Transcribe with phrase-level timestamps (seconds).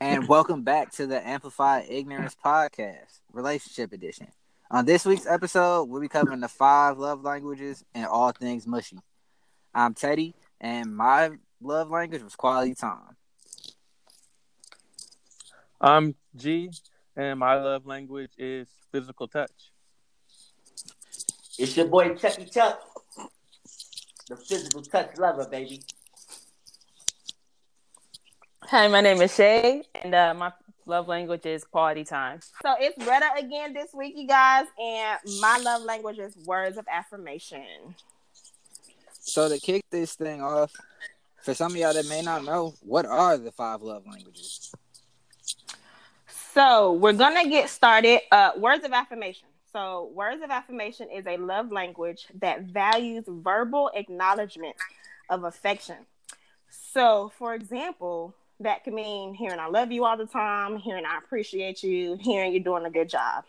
[0.00, 4.28] and welcome back to the Amplified Ignorance Podcast, Relationship Edition.
[4.70, 8.98] On this week's episode, we'll be covering the five love languages and all things mushy.
[9.74, 11.30] I'm Teddy, and my
[11.62, 13.16] love language was quality time.
[15.80, 16.70] I'm G,
[17.16, 19.72] and my love language is physical touch.
[21.58, 22.80] It's your boy Chucky Chuck,
[24.28, 25.80] the physical touch lover, baby.
[28.68, 30.52] Hi, my name is Shay, and uh, my
[30.86, 32.40] love language is quality time.
[32.62, 36.84] So it's Greta again this week, you guys, and my love language is words of
[36.92, 37.94] affirmation.
[39.12, 40.72] So to kick this thing off,
[41.42, 44.72] for some of y'all that may not know, what are the five love languages?
[46.52, 48.22] So we're gonna get started.
[48.32, 49.46] Uh, words of affirmation.
[49.72, 54.74] So words of affirmation is a love language that values verbal acknowledgement
[55.30, 55.98] of affection.
[56.68, 61.18] So, for example, that can mean hearing I love you all the time, hearing I
[61.18, 63.44] appreciate you, hearing you're doing a good job.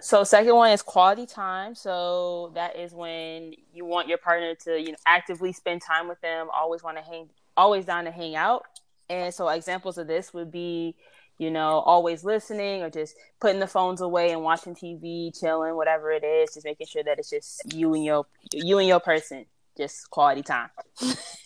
[0.00, 1.74] So second one is quality time.
[1.74, 6.20] So that is when you want your partner to, you know, actively spend time with
[6.20, 8.64] them, always want to hang always down to hang out.
[9.08, 10.94] And so examples of this would be,
[11.38, 16.10] you know, always listening or just putting the phones away and watching TV, chilling, whatever
[16.12, 19.44] it is, just making sure that it's just you and your you and your person,
[19.76, 20.70] just quality time.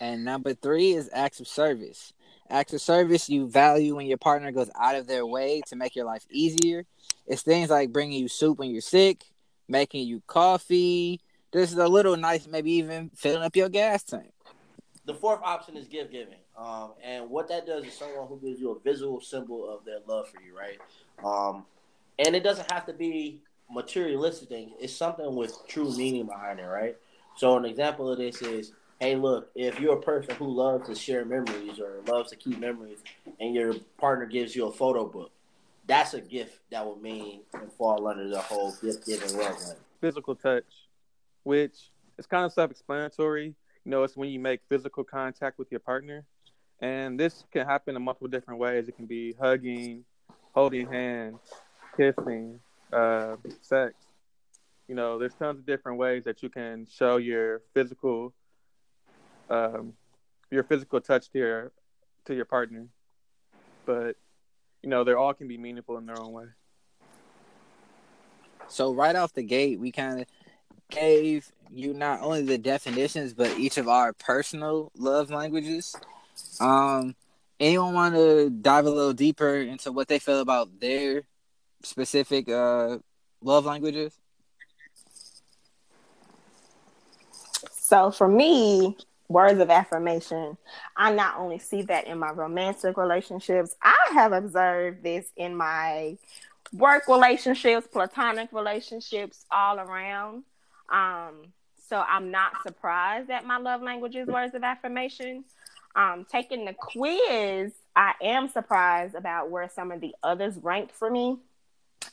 [0.00, 2.12] And number three is acts of service.
[2.48, 5.96] Acts of service you value when your partner goes out of their way to make
[5.96, 6.84] your life easier.
[7.26, 9.24] It's things like bringing you soup when you're sick,
[9.68, 11.20] making you coffee.
[11.52, 14.32] This is a little nice, maybe even filling up your gas tank.
[15.06, 16.38] The fourth option is gift giving.
[16.56, 19.98] Um, and what that does is someone who gives you a visual symbol of their
[20.06, 20.78] love for you, right?
[21.24, 21.64] Um,
[22.18, 24.72] and it doesn't have to be materialistic thing.
[24.80, 26.96] It's something with true meaning behind it, right?
[27.36, 30.94] So an example of this is hey, look, if you're a person who loves to
[30.94, 32.98] share memories or loves to keep memories,
[33.40, 35.30] and your partner gives you a photo book,
[35.86, 39.56] that's a gift that would mean and fall under the whole gift giving love
[40.00, 40.64] Physical touch,
[41.44, 43.54] which is kind of self explanatory.
[43.84, 46.24] You know, it's when you make physical contact with your partner.
[46.80, 48.88] And this can happen in multiple different ways.
[48.88, 50.04] It can be hugging,
[50.52, 51.38] holding hands,
[51.96, 52.60] kissing,
[52.92, 53.94] uh, sex.
[54.88, 58.34] You know, there's tons of different ways that you can show your physical
[59.48, 59.94] um,
[60.50, 61.72] your physical touch to your
[62.26, 62.86] to your partner,
[63.84, 64.16] but
[64.82, 66.46] you know they all can be meaningful in their own way.
[68.68, 70.26] So right off the gate, we kind of
[70.90, 75.96] gave you not only the definitions but each of our personal love languages.
[76.60, 77.14] Um,
[77.58, 81.22] anyone want to dive a little deeper into what they feel about their
[81.82, 82.98] specific uh
[83.42, 84.18] love languages?
[87.72, 88.96] So for me,
[89.28, 90.56] words of affirmation.
[90.96, 96.16] I not only see that in my romantic relationships, I have observed this in my
[96.72, 100.44] work relationships, platonic relationships, all around.
[100.90, 101.52] Um,
[101.88, 105.44] so I'm not surprised that my love language is words of affirmation.
[105.94, 111.10] Um, taking the quiz, I am surprised about where some of the others ranked for
[111.10, 111.38] me.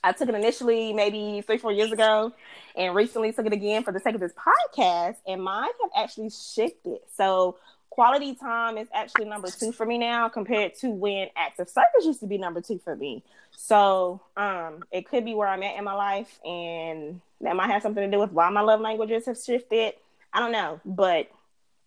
[0.04, 2.34] I took it initially maybe three, four years ago,
[2.76, 6.30] and recently took it again for the sake of this podcast, and mine have actually
[6.30, 7.00] shifted.
[7.16, 7.58] So
[7.90, 12.22] quality time is actually number two for me now compared to when active service used
[12.22, 13.24] to be number two for me.
[13.56, 17.82] So um, it could be where I'm at in my life, and that might have
[17.82, 19.94] something to do with why my love languages have shifted.
[20.34, 21.30] I don't know, but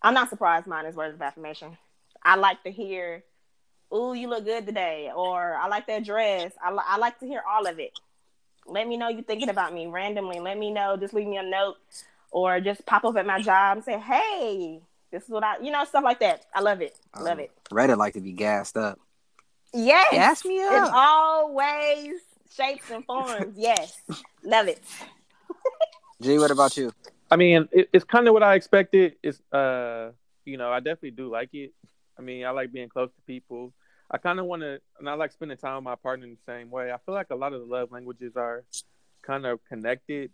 [0.01, 1.77] I'm not surprised mine is words of affirmation.
[2.23, 3.23] I like to hear
[3.93, 6.53] ooh, you look good today, or I like that dress.
[6.63, 7.97] I, li- I like to hear all of it.
[8.65, 10.39] Let me know you're thinking about me randomly.
[10.39, 10.97] Let me know.
[10.97, 11.77] Just leave me a note,
[12.31, 14.81] or just pop up at my job and say, hey,
[15.11, 16.45] this is what I, you know, stuff like that.
[16.53, 16.95] I love it.
[17.13, 17.51] Um, love it.
[17.71, 18.99] Reddit like to be gassed up.
[19.73, 20.11] Yes.
[20.11, 20.87] Gas me up.
[20.87, 22.19] In all ways,
[22.55, 23.53] shapes, and forms.
[23.57, 24.01] yes.
[24.43, 24.81] Love it.
[26.21, 26.91] G, what about you?
[27.29, 29.15] I mean, it, it's kind of what I expected.
[29.21, 30.11] It's, uh,
[30.45, 31.73] you know, I definitely do like it.
[32.17, 33.73] I mean, I like being close to people.
[34.09, 36.51] I kind of want to, and I like spending time with my partner in the
[36.51, 36.91] same way.
[36.91, 38.63] I feel like a lot of the love languages are
[39.21, 40.31] kind of connected.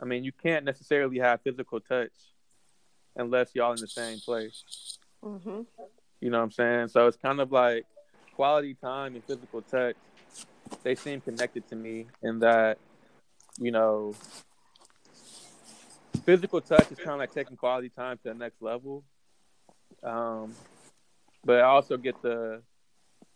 [0.00, 2.12] I mean, you can't necessarily have physical touch
[3.16, 4.98] unless y'all in the same place.
[5.24, 5.62] Mm-hmm.
[6.20, 6.88] You know what I'm saying?
[6.88, 7.84] So it's kind of like
[8.34, 9.96] quality time and physical touch.
[10.82, 12.78] They seem connected to me in that,
[13.58, 14.14] you know,
[16.24, 19.02] physical touch is kind of like taking quality time to the next level.
[20.02, 20.52] Um,
[21.44, 22.62] but I also get the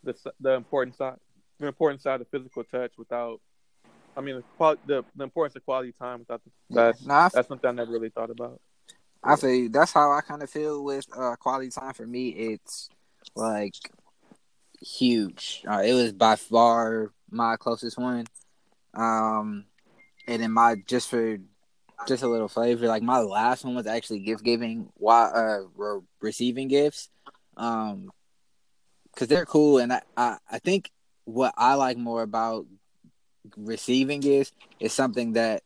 [0.03, 1.17] the the important side
[1.59, 3.39] the important side of physical touch without
[4.15, 7.69] I mean the the, the importance of quality time without the that's no, that's something
[7.69, 8.59] I never really thought about.
[9.23, 12.29] I feel that's how I kind of feel with uh, quality time for me.
[12.29, 12.89] It's
[13.35, 13.75] like
[14.81, 15.63] huge.
[15.69, 18.25] Uh, it was by far my closest one.
[18.93, 19.65] Um,
[20.27, 21.37] and then my just for
[22.07, 26.01] just a little flavor, like my last one was actually gift giving while uh re-
[26.19, 27.09] receiving gifts.
[27.57, 28.09] Um,
[29.13, 30.91] because they're cool, and I, I I think
[31.25, 32.65] what I like more about
[33.57, 35.63] receiving gifts is something that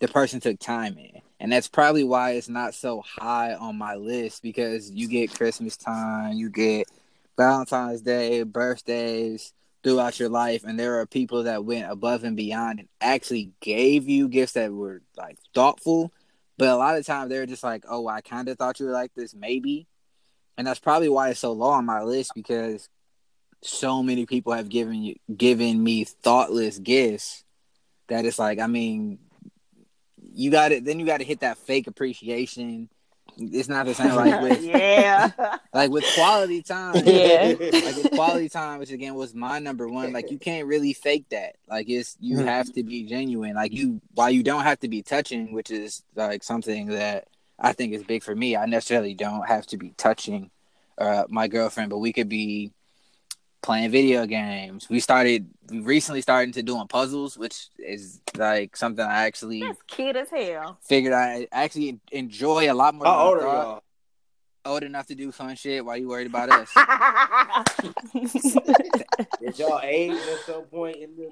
[0.00, 1.20] the person took time in.
[1.38, 5.76] And that's probably why it's not so high on my list because you get Christmas
[5.76, 6.86] time, you get
[7.36, 9.52] Valentine's Day, birthdays
[9.82, 14.08] throughout your life, and there are people that went above and beyond and actually gave
[14.08, 16.12] you gifts that were like thoughtful.
[16.58, 18.92] But a lot of times they're just like, oh, I kind of thought you were
[18.92, 19.86] like this, maybe.
[20.58, 22.88] And that's probably why it's so low on my list because
[23.62, 27.44] so many people have given you given me thoughtless gifts
[28.08, 29.18] that it's like, I mean,
[30.32, 30.84] you got it.
[30.84, 32.88] Then you got to hit that fake appreciation.
[33.38, 35.30] It's not the same like with yeah.
[35.72, 36.96] like with quality time.
[37.06, 37.54] Yeah.
[37.58, 40.12] like with quality time, which again was my number one.
[40.12, 41.56] Like you can't really fake that.
[41.68, 42.44] Like it's you Mhm.
[42.44, 43.54] have to be genuine.
[43.54, 47.28] Like you, while you don't have to be touching, which is like something that
[47.60, 48.56] I think is big for me.
[48.56, 50.50] I necessarily don't have to be touching
[50.98, 52.72] uh, my girlfriend, but we could be
[53.62, 54.88] playing video games.
[54.88, 59.82] We started we recently started to doing puzzles, which is like something I actually That's
[59.86, 60.78] cute as hell.
[60.82, 63.06] figured I actually enjoy a lot more.
[63.06, 63.82] How than I old are y'all?
[64.66, 65.82] Old enough to do fun shit.
[65.84, 66.70] Why you worried about us?
[69.40, 71.30] Did y'all age at some point in the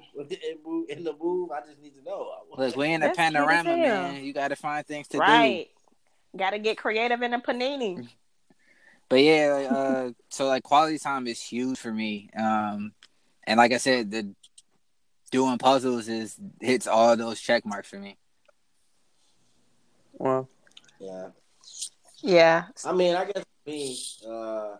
[0.89, 1.51] in, the move?
[1.51, 2.31] I just need to know.
[2.57, 4.23] Look, we in the That's panorama, man.
[4.23, 5.21] You got to find things to do.
[5.21, 5.67] right.
[5.67, 5.78] Got
[6.37, 8.07] to get creative in a panini.
[9.09, 12.29] But yeah, uh, so like quality time is huge for me.
[12.37, 12.93] Um,
[13.45, 14.33] and like I said, the
[15.31, 18.17] doing puzzles is hits all those check marks for me.
[20.13, 20.49] Well,
[20.99, 21.29] Yeah.
[22.21, 22.63] Yeah.
[22.85, 23.97] I mean, I guess me,
[24.27, 24.75] uh,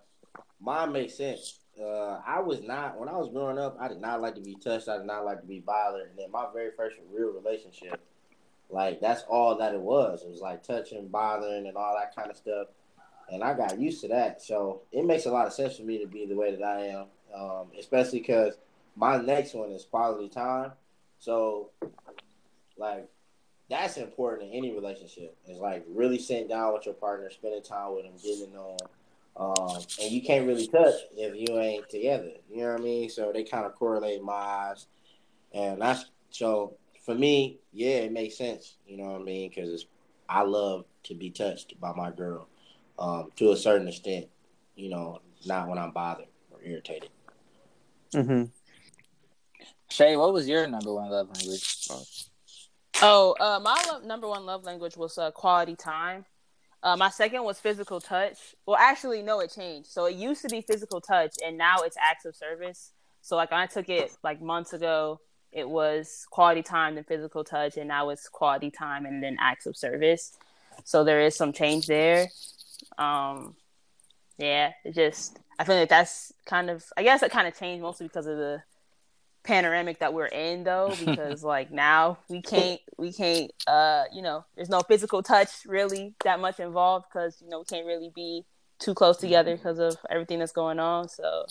[0.59, 1.59] mine makes sense.
[1.79, 3.77] Uh, I was not when I was growing up.
[3.79, 4.89] I did not like to be touched.
[4.89, 6.09] I did not like to be bothered.
[6.09, 8.01] And then my very first real relationship,
[8.69, 10.23] like that's all that it was.
[10.23, 12.67] It was like touching, bothering, and all that kind of stuff.
[13.31, 15.99] And I got used to that, so it makes a lot of sense for me
[15.99, 17.05] to be the way that I am.
[17.35, 18.55] Um, especially because
[18.95, 20.71] my next one is quality time.
[21.19, 21.69] So,
[22.77, 23.07] like,
[23.69, 25.37] that's important in any relationship.
[25.45, 28.77] It's like really sitting down with your partner, spending time with them, getting them.
[29.37, 32.31] Um, and you can't really touch if you ain't together.
[32.49, 33.09] You know what I mean?
[33.09, 34.87] So they kind of correlate my eyes,
[35.53, 36.75] and that's so
[37.09, 37.57] for me.
[37.73, 38.75] Yeah, it makes sense.
[38.85, 39.49] You know what I mean?
[39.49, 39.87] Because
[40.27, 42.47] I love to be touched by my girl
[42.99, 44.27] um, to a certain extent.
[44.75, 47.09] You know, not when I'm bothered or irritated.
[48.13, 48.43] Mm-hmm.
[49.89, 51.89] Shay, what was your number one love language?
[53.01, 56.25] Oh, uh, my love, number one love language was uh, quality time.
[56.83, 58.37] Uh, my second was physical touch.
[58.67, 59.89] Well, actually, no, it changed.
[59.89, 62.91] So it used to be physical touch, and now it's acts of service.
[63.21, 65.19] So like I took it like months ago.
[65.51, 69.65] It was quality time and physical touch, and now it's quality time and then acts
[69.65, 70.37] of service.
[70.83, 72.27] So there is some change there.
[72.97, 73.55] Um,
[74.37, 77.81] yeah, it just I feel like that's kind of I guess it kind of changed
[77.81, 78.63] mostly because of the
[79.43, 84.45] panoramic that we're in though because like now we can't we can't uh you know
[84.55, 88.43] there's no physical touch really that much involved because you know we can't really be
[88.79, 91.45] too close together because of everything that's going on so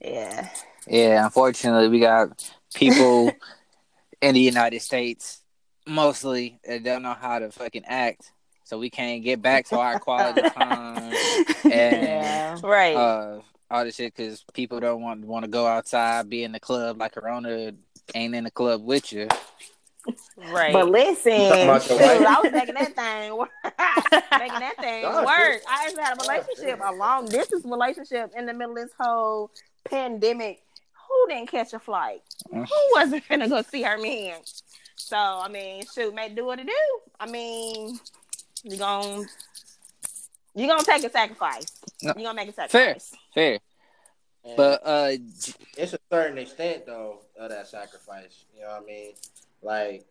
[0.00, 0.48] yeah
[0.86, 3.34] Yeah, unfortunately, we got people
[4.20, 5.42] in the United States
[5.86, 8.32] mostly that don't know how to fucking act,
[8.64, 11.14] so we can't get back to our quality time
[11.64, 12.60] and Yeah.
[12.62, 16.52] right uh, all this shit because people don't want want to go outside, be in
[16.52, 17.72] the club like Corona
[18.14, 19.28] ain't in the club with you.
[20.36, 22.26] right But listen, talking about your shoot, wife?
[22.26, 23.50] I was making that thing work.
[24.38, 25.62] making that thing God, work.
[25.68, 29.50] I actually had a relationship, a long distance relationship in the middle of this whole
[29.84, 30.62] pandemic.
[31.08, 32.22] Who didn't catch a flight?
[32.50, 34.38] Who wasn't finna go see her man?
[34.96, 36.72] So I mean, shoot, may do what it do.
[37.20, 37.98] I mean,
[38.64, 39.24] you gonna
[40.54, 41.66] you gonna take a sacrifice.
[42.02, 42.14] No.
[42.16, 43.12] You gonna make a sacrifice.
[43.34, 43.58] Fair,
[44.44, 45.10] And but uh,
[45.76, 48.44] it's a certain extent though of that sacrifice.
[48.54, 49.12] You know what I mean?
[49.62, 50.06] Like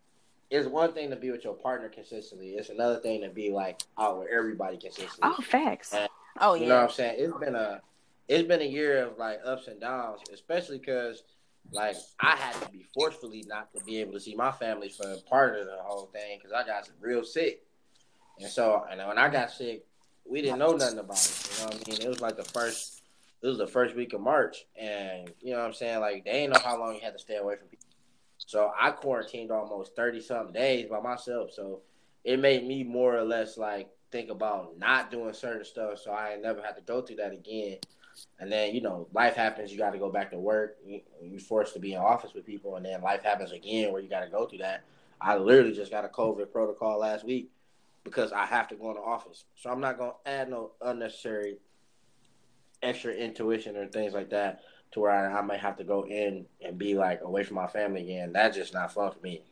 [0.50, 2.50] it's one thing to be with your partner consistently.
[2.50, 5.18] It's another thing to be like out with everybody consistently.
[5.22, 5.92] Oh, facts.
[5.92, 6.08] And-
[6.40, 6.62] oh yeah.
[6.62, 7.16] You know what I'm saying?
[7.18, 7.80] It's been a
[8.28, 11.22] it's been a year of like ups and downs, especially because
[11.72, 15.16] like I had to be forcefully not to be able to see my family for
[15.28, 17.62] part of the whole thing because I got real sick,
[18.38, 19.84] and so and when I got sick,
[20.24, 21.50] we didn't know nothing about it.
[21.52, 22.02] You know what I mean?
[22.02, 23.02] It was like the first
[23.42, 26.00] it was the first week of March, and you know what I'm saying?
[26.00, 27.86] Like they didn't know how long you had to stay away from people.
[28.38, 31.52] So I quarantined almost thirty something days by myself.
[31.52, 31.80] So
[32.24, 36.36] it made me more or less like think about not doing certain stuff, so I
[36.36, 37.78] never had to go through that again.
[38.38, 39.72] And then you know life happens.
[39.72, 40.76] You got to go back to work.
[40.84, 44.00] You, you're forced to be in office with people, and then life happens again where
[44.00, 44.84] you got to go through that.
[45.20, 47.50] I literally just got a COVID protocol last week
[48.04, 49.44] because I have to go in the office.
[49.56, 51.58] So I'm not gonna add no unnecessary
[52.82, 54.60] extra intuition or things like that
[54.92, 57.66] to where I, I might have to go in and be like away from my
[57.66, 58.32] family again.
[58.32, 59.42] That's just not fun for me.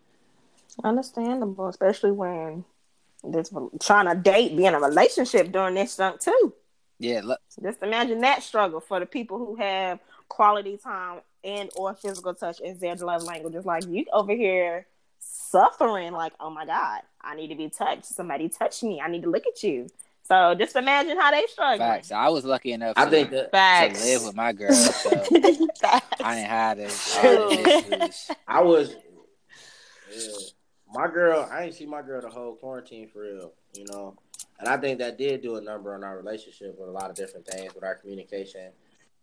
[0.82, 2.64] Understandable, especially when
[3.22, 6.54] this trying to date, be in a relationship during this stunt too.
[7.04, 9.98] Yeah, look, Just imagine that struggle for the people who have
[10.30, 13.54] quality time and or physical touch as their love language.
[13.54, 14.86] It's like you over here
[15.18, 18.06] suffering, like, oh my God, I need to be touched.
[18.06, 19.02] Somebody touch me.
[19.02, 19.88] I need to look at you.
[20.26, 21.86] So just imagine how they struggle.
[21.86, 22.10] facts.
[22.10, 24.02] I was lucky enough I to, think that to Facts.
[24.02, 25.10] live with my girl, so
[25.84, 27.92] I didn't have to.
[27.92, 28.08] all.
[28.48, 28.96] I was.
[30.10, 30.32] Yeah.
[30.94, 34.16] My girl, I ain't see my girl the whole quarantine for real, you know.
[34.58, 37.16] And I think that did do a number on our relationship with a lot of
[37.16, 38.70] different things with our communication.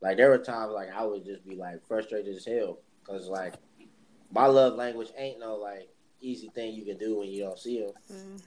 [0.01, 3.53] Like there were times like I would just be like frustrated as hell because like
[4.33, 7.81] my love language ain't no like easy thing you can do when you don't see
[7.81, 7.91] them.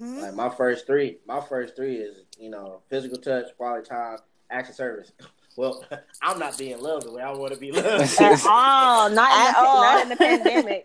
[0.00, 0.22] Mhm.
[0.22, 4.18] Like my first three, my first three is you know physical touch, quality time,
[4.50, 5.12] action service.
[5.56, 5.84] Well,
[6.20, 7.86] I'm not being loved the way I want to be loved.
[8.20, 9.08] At all.
[9.08, 9.82] Not in, At the, all.
[9.82, 10.84] not in the pandemic.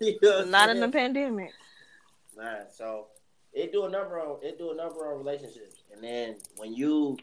[0.00, 1.50] You know what I'm Not in the pandemic.
[2.36, 3.06] Nah, so
[3.52, 7.18] it do a number on it do a number on relationships, and then when you,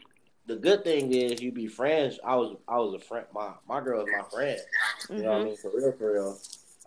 [0.46, 2.18] the good thing is you be friends.
[2.24, 3.26] I was I was a friend.
[3.34, 4.60] My my girl is my friend.
[5.08, 5.56] You know what I mean?
[5.56, 6.38] For real, for real.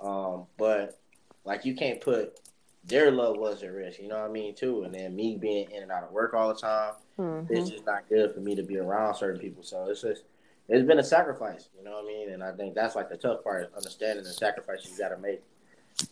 [0.02, 1.00] Um, but
[1.46, 2.40] like you can't put
[2.86, 4.00] their loved ones at risk.
[4.00, 4.56] You know what I mean?
[4.56, 7.48] Too, and then me being in and out of work all the time, Mhm.
[7.50, 9.64] it's just not good for me to be around certain people.
[9.64, 10.24] So it's just
[10.70, 11.68] it's been a sacrifice.
[11.78, 12.30] You know what I mean?
[12.32, 15.18] And I think that's like the tough part, is understanding the sacrifice you got to
[15.18, 15.42] make.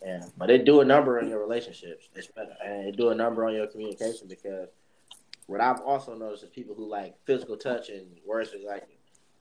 [0.04, 3.14] Yeah, but it do a number on your relationships, it's better, and it do a
[3.14, 4.68] number on your communication because
[5.46, 8.88] what I've also noticed is people who like physical touch and words is like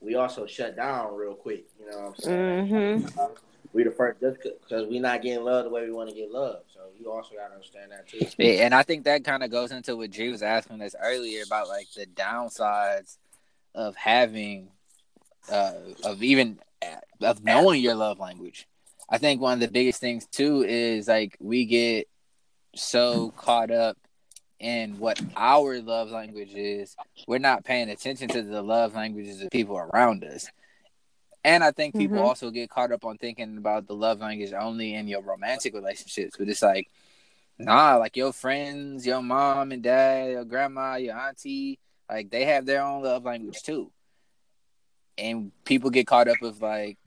[0.01, 1.65] we also shut down real quick.
[1.79, 2.72] You know what I'm saying?
[2.72, 3.31] Mhm.
[3.74, 6.31] We the first just because we not getting love the way we want to get
[6.31, 6.63] love.
[6.74, 8.25] So you also got to understand that too.
[8.38, 11.43] Yeah, and I think that kind of goes into what G was asking us earlier
[11.43, 13.17] about like the downsides
[13.74, 14.72] of having,
[15.50, 16.60] uh, of even
[17.22, 18.67] of knowing your love language.
[19.11, 22.07] I think one of the biggest things too is like we get
[22.75, 23.97] so caught up
[24.59, 26.95] in what our love language is,
[27.27, 30.47] we're not paying attention to the love languages of people around us.
[31.43, 32.25] And I think people Mhm.
[32.25, 36.37] also get caught up on thinking about the love language only in your romantic relationships,
[36.37, 36.87] but it's like,
[37.57, 42.65] nah, like your friends, your mom and dad, your grandma, your auntie, like they have
[42.65, 43.91] their own love language too.
[45.17, 46.97] And people get caught up with like,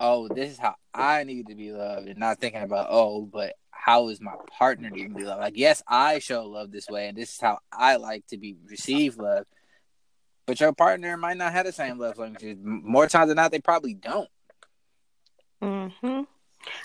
[0.00, 3.54] oh, this is how I need to be loved, and not thinking about, oh, but
[3.70, 5.40] how is my partner to be loved?
[5.40, 8.56] Like, yes, I show love this way, and this is how I like to be
[8.68, 9.44] received love.
[10.46, 12.58] But your partner might not have the same love languages.
[12.64, 14.28] M- More times than not, they probably don't.
[15.60, 16.22] hmm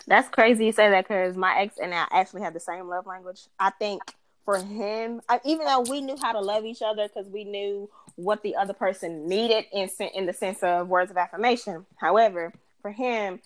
[0.08, 3.06] That's crazy you say that because my ex and I actually have the same love
[3.06, 3.42] language.
[3.60, 4.02] I think
[4.46, 7.90] for him, I, even though we knew how to love each other because we knew
[8.16, 11.86] what the other person needed in in the sense of words of affirmation.
[11.98, 12.52] However,
[12.82, 13.40] for him,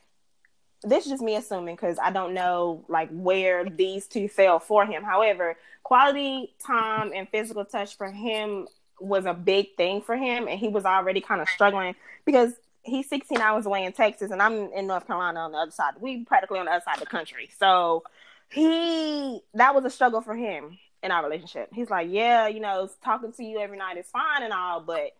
[0.85, 4.85] this is just me assuming because I don't know like where these two fell for
[4.85, 5.03] him.
[5.03, 8.67] However, quality time and physical touch for him
[8.99, 13.09] was a big thing for him, and he was already kind of struggling because he's
[13.09, 15.93] 16 hours away in Texas, and I'm in North Carolina on the other side.
[15.99, 18.03] We practically on the other side of the country, so
[18.49, 21.69] he that was a struggle for him in our relationship.
[21.73, 25.11] He's like, yeah, you know, talking to you every night is fine and all, but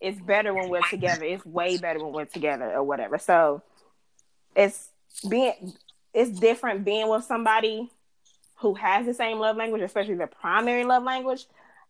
[0.00, 1.24] it's better when we're together.
[1.24, 3.18] It's way better when we're together or whatever.
[3.18, 3.62] So
[4.54, 4.87] it's
[5.28, 5.74] being
[6.14, 7.90] it's different being with somebody
[8.56, 11.46] who has the same love language, especially the primary love language.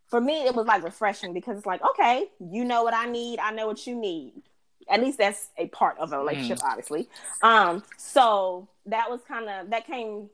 [0.09, 3.39] For me, it was like refreshing because it's like, okay, you know what I need,
[3.39, 4.43] I know what you need.
[4.91, 7.09] At least that's a part of a relationship, obviously.
[7.43, 10.31] Um, so that was kind of that came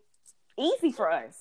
[0.57, 1.37] easy for us.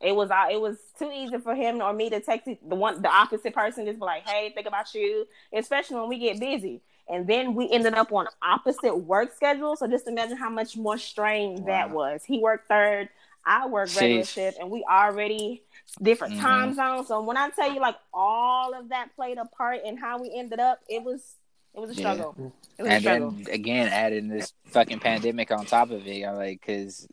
[0.00, 3.02] It was uh, it was too easy for him or me to text the one
[3.02, 6.82] the opposite person just be like, hey, think about you, especially when we get busy.
[7.08, 9.80] And then we ended up on opposite work schedules.
[9.80, 12.24] So just imagine how much more strain that was.
[12.24, 13.08] He worked third,
[13.44, 15.62] I worked regular shift, and we already
[16.00, 16.40] different Mhm.
[16.40, 17.08] time zones.
[17.08, 20.32] So when I tell you like all of that played a part in how we
[20.34, 21.36] ended up, it was
[21.74, 22.00] it was a Yeah.
[22.00, 22.36] struggle.
[22.78, 23.30] It was a and struggle.
[23.30, 27.06] then again adding this fucking pandemic on top of it i'm like because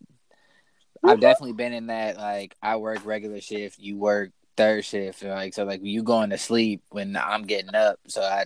[1.03, 5.53] i've definitely been in that like i work regular shift you work third shift like
[5.53, 8.46] so like you going to sleep when i'm getting up so i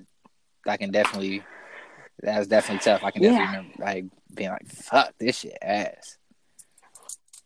[0.67, 1.43] i can definitely
[2.21, 3.57] that was definitely tough i can definitely Yeah.
[3.57, 6.17] remember like being like fuck this shit ass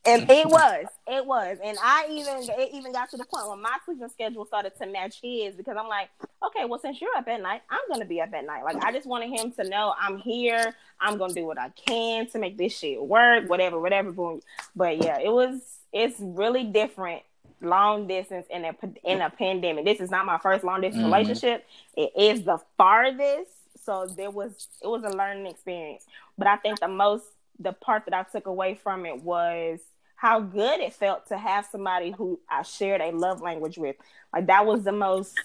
[0.05, 3.61] And it was, it was, and I even it even got to the point when
[3.61, 6.07] my sleeping schedule started to match his because I'm like,
[6.45, 8.63] okay, well since you're up at night, I'm gonna be up at night.
[8.63, 10.73] Like I just wanted him to know I'm here.
[11.01, 14.11] I'm gonna do what I can to make this shit work, whatever, whatever.
[14.13, 14.39] Boom.
[14.77, 15.59] But yeah, it was.
[15.91, 17.23] It's really different
[17.61, 19.85] long distance in a in a pandemic.
[19.85, 21.11] This is not my first long distance Mhm.
[21.11, 21.65] relationship.
[21.95, 23.51] It is the farthest,
[23.83, 26.05] so there was it was a learning experience.
[26.37, 27.25] But I think the most
[27.59, 29.79] the part that I took away from it was
[30.15, 33.95] how good it felt to have somebody who I shared a love language with.
[34.33, 35.35] Like that was the most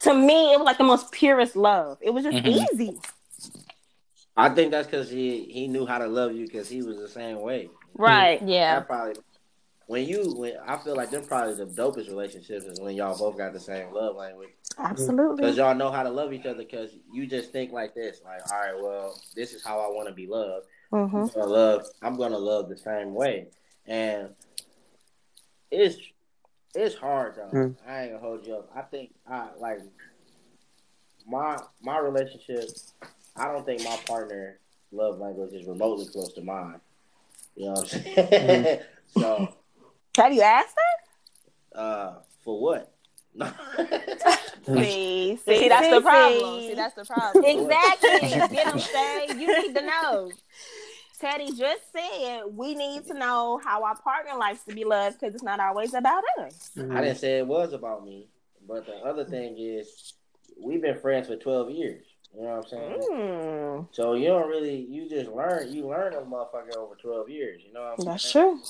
[0.00, 1.98] to me, it was like the most purest love.
[2.00, 2.66] It was just Mhm.
[2.72, 2.98] easy.
[4.36, 7.08] I think that's because he he knew how to love you because he was the
[7.08, 7.70] same way.
[7.94, 8.42] Right.
[8.42, 8.80] Yeah.
[8.80, 9.14] That probably
[9.86, 13.38] when you when I feel like they're probably the dopest relationships is when y'all both
[13.38, 14.50] got the same love language.
[14.78, 15.36] Absolutely.
[15.36, 18.40] because y'all know how to love each other because you just think like this like
[18.52, 20.66] all right well this is how I want to be loved.
[20.90, 23.48] Hmm I'm love I'm gonna love the same way.
[23.86, 24.30] And
[25.70, 25.96] it's
[26.74, 27.56] it's hard though.
[27.56, 27.76] Mm.
[27.86, 28.70] I ain't gonna hold you up.
[28.74, 29.78] I think I like
[31.26, 32.68] my my relationship
[33.36, 34.58] I don't think my partner
[34.90, 36.80] love language is remotely close to mine.
[37.54, 38.80] You know what I'm saying?
[39.16, 39.55] So
[40.16, 41.80] Have you asked her?
[41.80, 42.92] uh for what
[44.66, 46.60] See, See, that's the problem.
[46.60, 46.68] see.
[46.68, 47.44] See, that's the problem.
[47.44, 48.28] Exactly.
[48.56, 50.30] Get them say you need to know.
[51.20, 55.34] Teddy just said we need to know how our partner likes to be loved because
[55.34, 56.70] it's not always about us.
[56.78, 58.28] I didn't say it was about me,
[58.66, 60.14] but the other thing is
[60.58, 62.04] we've been friends for twelve years.
[62.34, 63.06] You know what I'm saying?
[63.12, 67.62] Mm, So you don't really you just learn you learn a motherfucker over twelve years.
[67.66, 68.32] You know what I'm that's saying?
[68.32, 68.60] true.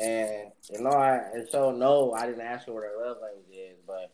[0.00, 3.50] And you know I and so no, I didn't ask her what her love language
[3.52, 4.12] is, but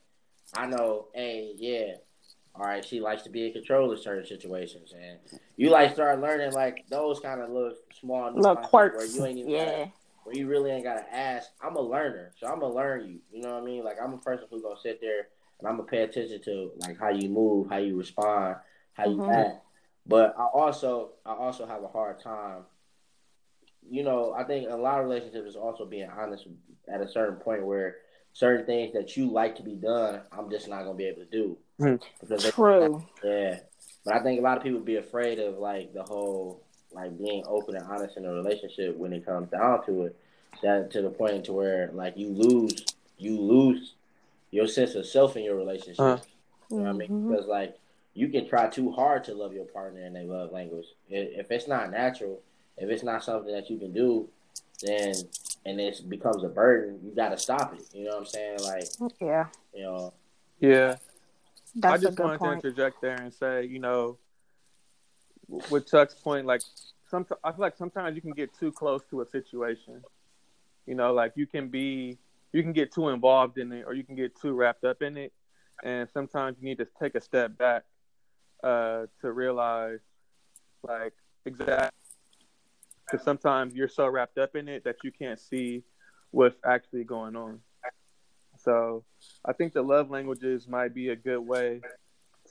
[0.54, 1.94] I know, hey, yeah,
[2.54, 5.18] all right, she likes to be in control of certain situations, and
[5.56, 8.96] you like start learning like those kind of little small Little quirks.
[8.96, 9.64] where you ain't even Yeah.
[9.66, 9.90] gotta,
[10.24, 11.50] where you really ain't gotta ask.
[11.62, 13.18] I'm a learner, so I'm gonna learn you.
[13.30, 13.84] You know what I mean?
[13.84, 16.98] Like I'm a person who's gonna sit there and I'm gonna pay attention to like
[16.98, 18.56] how you move, how you respond,
[18.96, 19.32] how you Mhm.
[19.34, 19.62] act.
[20.06, 22.64] But I also I also have a hard time.
[23.88, 26.46] You know, I think a lot of relationships is also being honest
[26.88, 27.96] at a certain point where
[28.32, 31.30] certain things that you like to be done, I'm just not gonna be able to
[31.30, 31.56] do.
[32.20, 33.02] Because they- True.
[33.22, 33.60] yeah,
[34.04, 37.44] but I think a lot of people be afraid of like the whole like being
[37.46, 40.16] open and honest in a relationship when it comes down to it.
[40.62, 42.84] That to the point to where like you lose
[43.18, 43.94] you lose
[44.50, 46.00] your sense of self in your relationship.
[46.00, 46.18] Uh.
[46.70, 47.08] You know what I mean?
[47.10, 47.28] Mhm.
[47.30, 47.78] Because like
[48.16, 50.86] you can try too hard to love your partner in their love language.
[51.10, 52.40] If it's not natural,
[52.78, 54.26] if it's not something that you can do,
[54.82, 55.14] then
[55.66, 57.84] and it becomes a burden, you got to stop it.
[57.92, 58.58] You know what I'm saying?
[58.62, 58.84] Like
[59.20, 59.46] Yeah.
[59.74, 60.14] you know,
[60.60, 60.96] Yeah.
[61.74, 62.62] That's I a just good wanted point.
[62.62, 64.16] to interject there and say, you know,
[65.70, 66.62] with Chuck's point, like
[67.10, 70.02] some, I feel like sometimes you can get too close to a situation.
[70.86, 72.16] You know, like you can be,
[72.52, 75.18] you can get too involved in it, or you can get too wrapped up in
[75.18, 75.34] it,
[75.84, 77.84] and sometimes you need to take a step back
[78.62, 80.00] uh, to realize,
[80.82, 81.14] like,
[81.44, 81.90] exactly.
[83.04, 85.84] Because sometimes you're so wrapped up in it that you can't see
[86.32, 87.60] what's actually going on.
[88.58, 89.04] So
[89.44, 91.82] I think the love languages might be a good way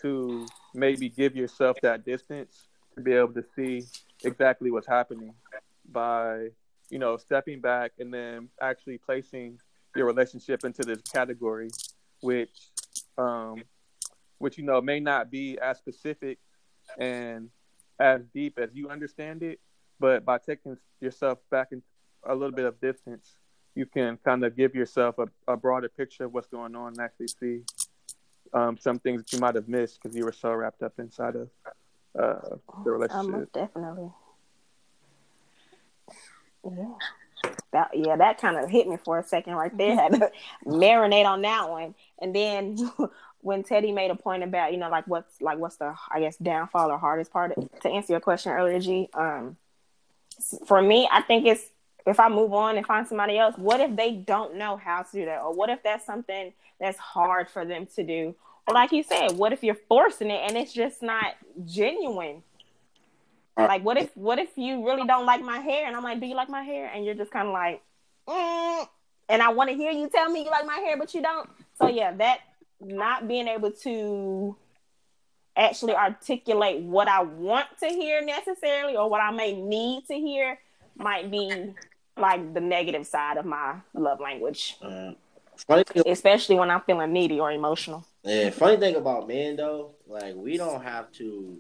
[0.02, 3.84] to maybe give yourself that distance to be able to see
[4.24, 5.34] exactly what's happening
[5.92, 6.50] by,
[6.90, 9.60] you know, stepping back and then actually placing
[9.96, 11.70] your relationship into this category,
[12.22, 12.70] which,
[13.18, 13.64] um,
[14.40, 16.38] which you know may not be as specific
[16.98, 17.50] and
[18.00, 19.60] as deep as you understand it,
[20.00, 21.82] but by taking yourself back in
[22.28, 23.36] a little bit of distance,
[23.76, 27.00] you can kind of give yourself a, a broader picture of what's going on and
[27.02, 27.62] actually see
[28.54, 31.36] um, some things that you might have missed because you were so wrapped up inside
[31.36, 31.50] of
[32.18, 33.32] uh, the Um, relationship.
[33.32, 34.10] most definitely.
[36.64, 36.94] Yeah.
[37.74, 39.96] That yeah, that kind of hit me for a second right there.
[40.02, 40.32] Had to
[40.66, 41.94] marinate on that one.
[42.20, 42.78] And then
[43.46, 46.36] when Teddy made a point about, you know, like what's like what's the I guess
[46.38, 49.08] downfall or hardest part to answer your question earlier, G.
[49.14, 49.56] Um
[50.66, 51.64] for me, I think it's
[52.08, 55.12] if I move on and find somebody else, what if they don't know how to
[55.12, 55.42] do that?
[55.42, 58.36] Or what if that's something that's hard for them to do?
[58.68, 62.42] Or like you said, what if you're forcing it and it's just not genuine?
[63.56, 66.26] Like what if what if you really don't like my hair and I'm like, do
[66.26, 66.90] you like my hair?
[66.92, 67.84] And you're just kind of like,
[68.28, 68.88] mm.
[69.30, 71.48] and I want to hear you tell me you like my hair, but you don't.
[71.80, 72.40] So yeah, that
[72.86, 74.56] not being able to
[75.58, 80.60] actually articulate what I want to hear necessarily or what I may need to hear
[80.98, 81.74] might be
[82.18, 85.12] like the negative side of my love language, uh,
[85.68, 88.06] thing especially when I'm feeling needy or emotional.
[88.24, 91.58] Yeah, funny thing about men though, like we don't have to,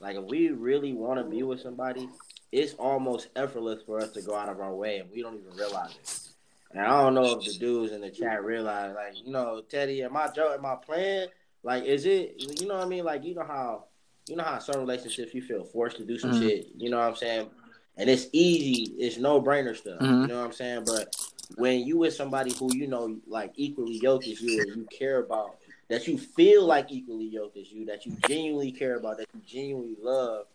[0.00, 2.08] Like if we really want to be with somebody,
[2.50, 5.56] it's almost effortless for us to go out of our way, and we don't even
[5.56, 6.31] realize it.
[6.72, 10.02] And I don't know if the dudes in the chat realize, like, you know, Teddy,
[10.02, 11.28] am I joke, am I playing?
[11.62, 13.04] Like, is it, you know what I mean?
[13.04, 13.84] Like, you know how,
[14.26, 16.38] you know how some relationships you feel forced to do some Mhm.
[16.38, 16.68] shit.
[16.76, 17.50] You know what I'm saying?
[17.96, 20.00] And it's easy, it's no brainer stuff.
[20.00, 20.22] Mhm.
[20.22, 20.84] You know what I'm saying?
[20.86, 21.14] But
[21.56, 25.56] when you with somebody who you know like equally yoked as you, you care about,
[25.88, 29.40] that you feel like equally yoked as you, that you genuinely care about, that you
[29.46, 30.46] genuinely love,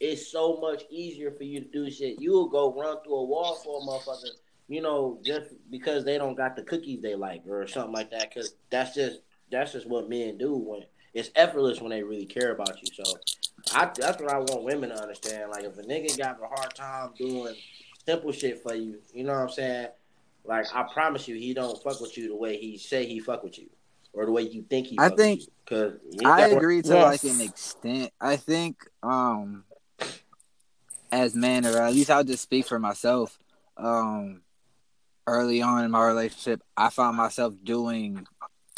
[0.00, 2.18] it's so much easier for you to do shit.
[2.18, 4.30] You will go run through a wall for a motherfucker,
[4.68, 8.32] you know, just because they don't got the cookies they like or something like that.
[8.34, 10.82] Because that's just that's just what men do when
[11.14, 12.90] it's effortless when they really care about you.
[12.92, 13.18] So
[13.72, 15.50] I, that's what I want women to understand.
[15.50, 17.54] Like if a nigga got a hard time doing
[18.04, 19.88] simple shit for you, you know what I'm saying?
[20.44, 23.42] Like I promise you, he don't fuck with you the way he say he fuck
[23.42, 23.68] with you,
[24.12, 24.98] or the way you think he.
[24.98, 27.02] I think- because I agree to Yes.
[27.02, 28.12] like an extent.
[28.20, 29.64] I think um
[31.10, 33.38] as men, or at least I'll just speak for myself.
[33.76, 34.42] Um
[35.26, 38.26] early on in my relationship, I found myself doing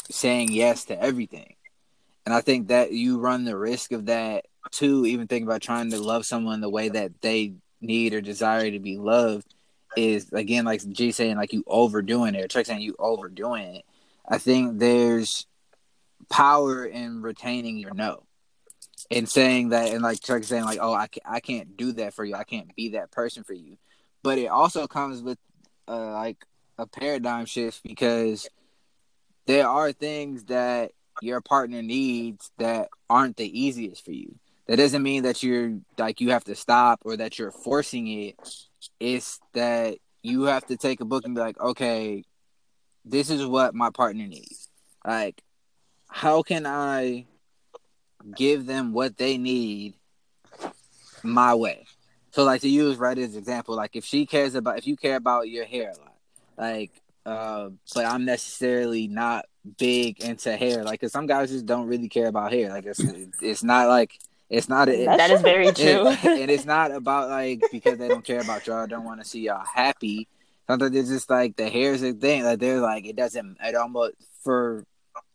[0.09, 1.55] saying yes to everything.
[2.25, 5.91] And I think that you run the risk of that too, even thinking about trying
[5.91, 9.53] to love someone the way that they need or desire to be loved
[9.97, 13.85] is again like G saying like you overdoing it or Chuck saying you overdoing it.
[14.27, 15.47] I think there's
[16.29, 18.23] power in retaining your no
[19.09, 22.13] and saying that and like Chuck saying like oh I, ca- I can't do that
[22.13, 23.77] for you I can't be that person for you
[24.21, 25.39] but it also comes with
[25.95, 26.45] like
[26.77, 28.47] a paradigm shift because
[29.45, 34.35] there are things that your partner needs that aren't the easiest for you.
[34.67, 38.35] That doesn't mean that you're like you have to stop or that you're forcing it.
[38.99, 42.23] It's that you have to take a book and be like okay
[43.05, 44.69] this is what my partner needs.
[45.05, 45.41] Like
[46.07, 47.25] how can I
[48.35, 49.95] give them what they need
[51.23, 51.85] my way?
[52.31, 55.15] So like to use right as example, like if she cares about if you care
[55.15, 56.15] about your hair a lot,
[56.57, 56.91] like
[57.25, 59.45] uh but I'm necessarily not
[59.77, 62.69] big into hair, like cause some guys just don't really care about hair.
[62.69, 62.99] Like it's
[63.41, 66.07] it's not like it's not a, that is very true.
[66.07, 69.27] and, and it's not about like because they don't care about y'all, don't want to
[69.27, 70.27] see y'all happy.
[70.67, 72.43] Sometimes it's just like the hair's a thing.
[72.43, 73.57] Like they're like it doesn't.
[73.63, 74.85] It almost for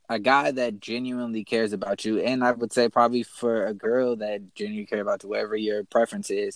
[0.09, 4.17] a guy that genuinely cares about you, and I would say probably for a girl
[4.17, 6.55] that genuinely care about you, whatever your preference is,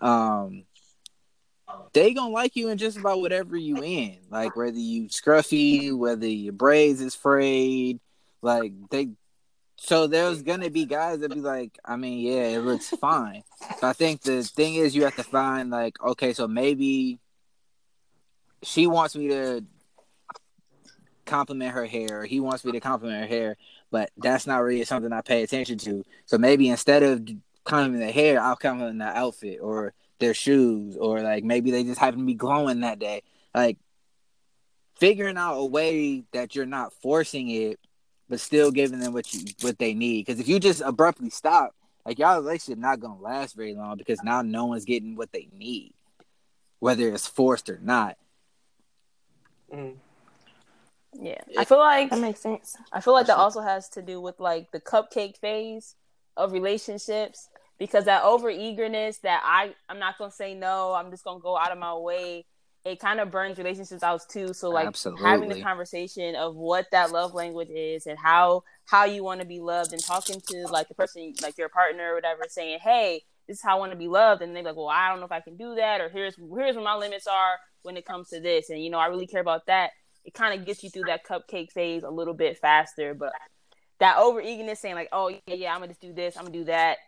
[0.00, 0.64] um,
[1.92, 4.18] they gonna like you in just about whatever you in.
[4.30, 8.00] Like whether you scruffy, whether your braids is frayed,
[8.42, 9.10] like they.
[9.76, 13.42] So there's gonna be guys that be like, I mean, yeah, it looks fine.
[13.82, 17.18] I think the thing is, you have to find like, okay, so maybe
[18.62, 19.64] she wants me to
[21.24, 23.56] compliment her hair, or he wants me to compliment her hair,
[23.90, 26.04] but that's not really something I pay attention to.
[26.26, 27.26] So maybe instead of
[27.64, 32.00] complimenting the hair, I'll compliment the outfit or their shoes, or like maybe they just
[32.00, 33.22] happen to be glowing that day.
[33.54, 33.78] Like
[34.96, 37.80] figuring out a way that you're not forcing it,
[38.28, 40.26] but still giving them what you what they need.
[40.26, 44.22] Because if you just abruptly stop, like y'all relationship not gonna last very long because
[44.22, 45.92] now no one's getting what they need,
[46.78, 48.16] whether it's forced or not.
[49.72, 49.96] Mhm.
[51.14, 52.76] yeah, I feel like That makes sense.
[52.92, 55.94] I feel like that also has to do with like the cupcake phase
[56.36, 57.49] of relationships
[57.80, 61.56] because that over eagerness that I I'm not gonna say no, I'm just gonna go
[61.56, 62.44] out of my way.
[62.84, 64.52] It kind of burns relationships out too.
[64.52, 64.86] So like
[65.18, 69.46] having the conversation of what that love language is and how how you want to
[69.46, 73.22] be loved and talking to like the person like your partner or whatever, saying, Hey,
[73.48, 75.26] this is how I want to be loved and they're like, Well, I don't know
[75.26, 78.28] if I can do that or here's here's where my limits are when it comes
[78.28, 79.90] to this and you know, I really care about that.
[80.26, 83.32] It kind of gets you through that cupcake phase a little bit faster, but
[84.00, 86.58] that over eagerness saying like, oh yeah, yeah, I'm gonna just do this, I'm gonna
[86.58, 86.98] do that.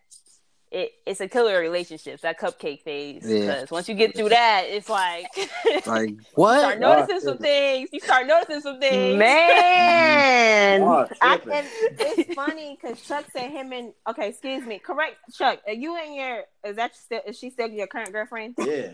[0.72, 2.22] It it's a killer in relationships.
[2.22, 3.40] That cupcake phase Yeah.
[3.40, 5.26] because once you get through that, it's like,
[5.86, 6.60] Like you what?
[6.60, 7.90] start noticing some things.
[7.92, 9.18] You start noticing some things.
[9.18, 10.82] Man,
[11.20, 11.52] I, tripping.
[11.52, 11.66] and
[12.00, 15.60] it's funny because Chuck said him and okay, excuse me, correct, Chuck.
[15.66, 18.54] Are you and your is that still is she still your current girlfriend?
[18.58, 18.92] Yeah.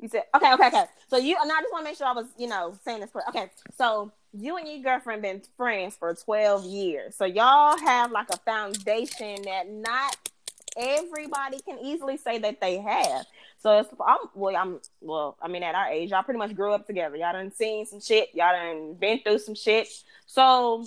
[0.00, 0.84] You said okay, okay, okay.
[1.08, 3.10] So you and I just want to make sure I was you know saying this.
[3.10, 3.28] correct.
[3.30, 8.28] Okay, so you and your girlfriend been friends for twelve years, so y'all have like
[8.30, 10.16] a foundation that not
[10.76, 13.26] everybody can easily say that they have.
[13.58, 16.72] So it's I'm well, I'm well, I mean at our age, y'all pretty much grew
[16.72, 17.16] up together.
[17.16, 19.88] Y'all done seen some shit, y'all done been through some shit.
[20.26, 20.86] So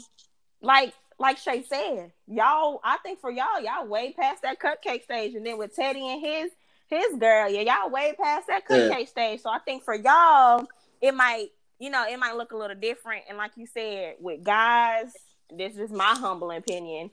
[0.62, 5.34] like like Shay said, y'all, I think for y'all, y'all way past that cupcake stage.
[5.36, 6.52] And then with Teddy and his
[6.88, 8.96] his girl, yeah, y'all way past that Yeah.
[8.98, 9.42] cupcake stage.
[9.42, 10.68] So I think for y'all,
[11.02, 11.48] it might,
[11.80, 13.24] you know, it might look a little different.
[13.30, 15.08] And like you said, with guys,
[15.56, 17.12] this is my humble opinion.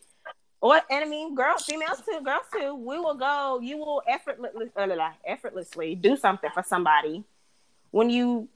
[0.64, 2.74] Or and I mean, girls, females too, girls too.
[2.74, 3.60] We will go.
[3.62, 4.70] You will effortlessly,
[5.26, 7.22] effortlessly do something for somebody
[7.90, 8.48] when you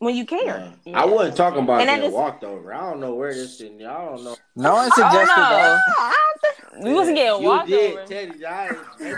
[0.00, 0.72] when you care.
[0.84, 2.74] Man, I wasn't talking about And that getting is- walked over.
[2.74, 3.86] I don't know where this thing.
[3.86, 4.34] I don't know.
[4.56, 5.78] No one Oh, suggested no.
[6.80, 6.82] that.
[6.82, 8.04] We wasn't getting you walked did, over.
[8.04, 8.44] Teddy.
[8.44, 8.68] I,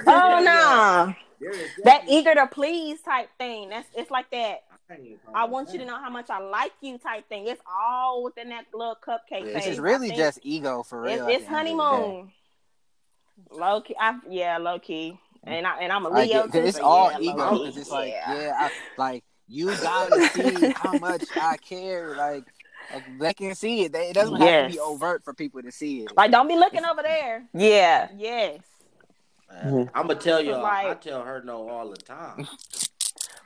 [0.07, 3.70] Oh no, There is that eager to please type thing.
[3.70, 4.64] That's it's like that.
[4.88, 6.96] I ain't even talking I about want you to know how much I like you
[6.99, 7.46] type thing.
[7.49, 9.46] It's all within that little cupcake.
[9.46, 11.12] Yeah, This is really just ego for real.
[11.12, 11.92] it's, at it's the end of the day.
[12.05, 12.33] honeymoon.
[13.51, 16.59] Low key, I, yeah, low key, and I and I'm a Leo it- too.
[16.59, 18.35] it's all yeah, ego low-key, because it's like, yeah.
[18.40, 22.16] yeah, I, like you gotta see how much I care.
[22.16, 22.44] Like,
[22.94, 23.92] like they can see it.
[23.92, 26.16] They, it doesn't have to be overt for people to see it.
[26.16, 27.44] Like, don't be looking over there.
[27.53, 28.09] Yeah.
[28.16, 28.61] Yes.
[29.53, 29.94] Mm-hmm.
[29.94, 30.53] I'm gonna tell you.
[30.53, 32.46] Like- I tell her no all the time.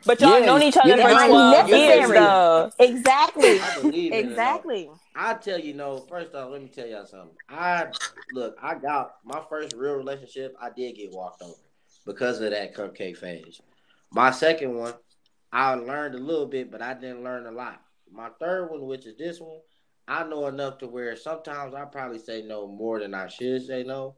[0.06, 2.70] But y'all Yeah, known each other you for might be 12 years, though.
[2.78, 3.60] Exactly.
[3.60, 4.90] I it, exactly.
[5.14, 5.98] I tell you no.
[5.98, 7.36] First off, let me tell y'all something.
[7.48, 7.88] I
[8.32, 8.56] look.
[8.62, 10.56] I got my first real relationship.
[10.60, 11.54] I did get walked over
[12.06, 13.60] because of that cupcake phase.
[14.12, 14.94] My second one,
[15.52, 17.80] I learned a little bit, but I didn't learn a lot.
[18.10, 19.60] My third one, which is this one,
[20.08, 23.84] I know enough to where sometimes I probably say no more than I should say
[23.84, 24.16] no,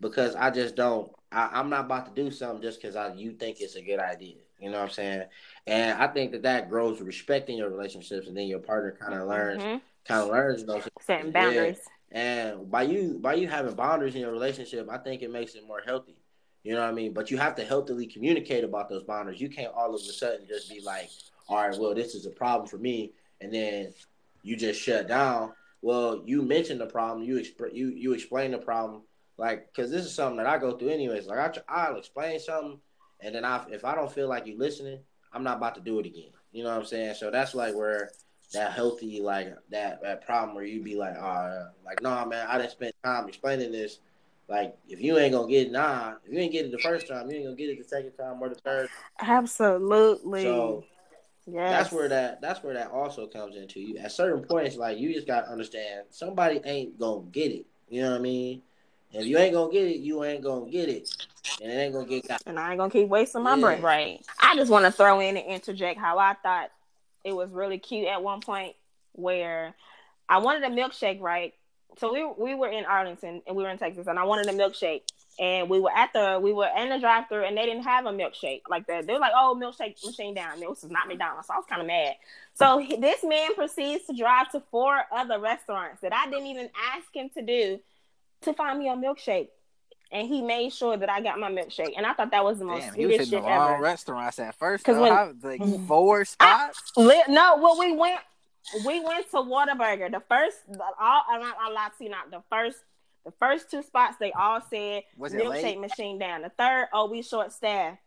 [0.00, 1.10] because I just don't.
[1.32, 3.98] I, I'm not about to do something just because I you think it's a good
[3.98, 4.36] idea.
[4.60, 5.24] You know what I'm saying?
[5.66, 9.14] And I think that that grows respect in your relationships, and then your partner kind
[9.14, 9.80] of learns Mhm.
[10.06, 11.32] kind of learns those Setting Yeah.
[11.32, 11.80] boundaries.
[12.12, 15.66] and by you by you having boundaries in your relationship, I think it makes it
[15.66, 16.16] more healthy.
[16.62, 17.12] You know what I mean?
[17.12, 19.40] But you have to healthily communicate about those boundaries.
[19.40, 21.10] You can't all of a sudden just be like,
[21.48, 23.92] all right, well, this is a problem for me, and then
[24.42, 25.52] you just shut down.
[25.82, 29.02] Well, you mentioned the problem, you exp- you you explain the problem,
[29.36, 31.26] like because this is something that I go through anyways.
[31.26, 32.80] Like I tr- I'll explain something,
[33.24, 34.98] and then I if I don't feel like you listening,
[35.32, 36.30] I'm not about to do it again.
[36.52, 37.14] You know what I'm saying?
[37.14, 38.10] So that's like where
[38.52, 42.58] that healthy like that that problem where you be like, oh, like nah, man, I
[42.58, 43.98] didn't spend time explaining this.
[44.48, 47.08] Like if you ain't gonna get it, nah, if you ain't get it the first
[47.08, 48.88] time, you ain't gonna get it the second time or the third.
[49.20, 50.42] Absolutely.
[50.42, 50.84] So
[51.46, 51.70] yes.
[51.70, 53.96] that's where that that's where that also comes into you.
[53.96, 57.64] At certain points, like you just gotta understand somebody ain't gonna get it.
[57.88, 58.62] You know what I mean?
[59.14, 61.08] And if you ain't gonna get it, you ain't gonna get it,
[61.62, 62.42] and it ain't gonna get got.
[62.46, 63.60] And I ain't gonna keep wasting my Yeah.
[63.60, 63.80] breath.
[63.80, 64.26] Right.
[64.40, 66.70] I just want to throw in and interject how I thought
[67.22, 68.74] it was really cute at one point
[69.12, 69.74] where
[70.28, 71.54] I wanted a milkshake, right?
[71.98, 74.52] So we we were in Arlington and we were in Texas, and I wanted a
[74.52, 75.02] milkshake.
[75.36, 78.06] And we were at the we were in the drive through and they didn't have
[78.06, 79.06] a milkshake like that.
[79.06, 81.80] They were like, "Oh, milkshake machine down." This was not McDonald's, so I was kind
[81.80, 82.14] of mad.
[82.54, 86.70] So he- this man proceeds to drive to four other restaurants that I didn't even
[86.94, 87.80] ask him to do
[88.44, 89.48] to find me a milkshake,
[90.12, 91.94] and he made sure that I got my milkshake.
[91.96, 93.82] And I thought that was the most Damn, he was hitting the shit wrong ever.
[93.82, 94.84] restaurants at first.
[94.84, 95.02] 'Cause Though.
[95.02, 95.86] when- How- like mm-hmm.
[95.86, 96.92] four spots.
[96.96, 98.20] Li- no, well, we went
[98.86, 100.10] we went to Whataburger.
[100.10, 100.56] The first,
[100.98, 102.30] all I'm not I lied to you not.
[102.30, 102.78] The first,
[103.26, 105.80] the first two spots they all said Was milkshake late?
[105.80, 106.42] machine down.
[106.42, 107.98] The third, oh, we short staff.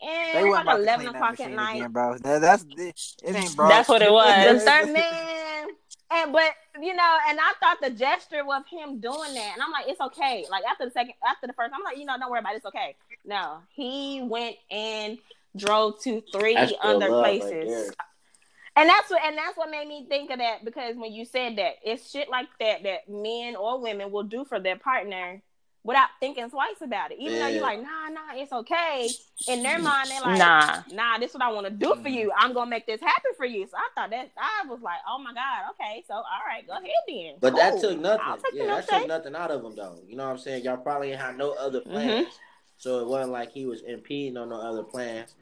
[0.00, 1.76] And They it was like eleven o'clock at night.
[1.76, 2.16] again, bro.
[2.18, 3.00] That, that's it.
[3.24, 3.68] it Ain't bro.
[3.68, 4.54] That's what it was.
[4.54, 5.68] The third man.
[6.10, 9.72] And but you know, and I thought the gesture was him doing that, and I'm
[9.72, 10.46] like, it's okay.
[10.48, 12.58] Like after the second, after the first, I'm like, you know, don't worry about it.
[12.58, 12.94] It's okay.
[13.24, 15.18] No, he went and
[15.56, 17.92] drove to three other love right places.
[18.76, 21.56] and that's what and that's what made me think of that because when you said
[21.56, 25.42] that, it's shit like that that men or women will do for their partner
[25.86, 27.18] without thinking twice about it.
[27.20, 29.10] Even though you're like, nah, nah, it's okay.
[29.48, 30.82] In their mind, they're like, Nah.
[30.92, 32.12] nah, this is what I want to do for Mhm.
[32.14, 32.32] you.
[32.36, 33.66] I'm gonna make this happen for you.
[33.68, 36.72] So I thought that I was like, oh my god, okay, so all right, go
[36.72, 37.34] ahead then.
[37.40, 38.42] But that took nothing.
[38.52, 38.98] Yeah, that milkshake.
[38.98, 40.00] took nothing out of him though.
[40.08, 40.64] You know what I'm saying?
[40.64, 41.90] Y'all probably had no other Mm-hmm.
[41.92, 42.40] plans.
[42.78, 45.34] So it wasn't like he was impeding on no other plans.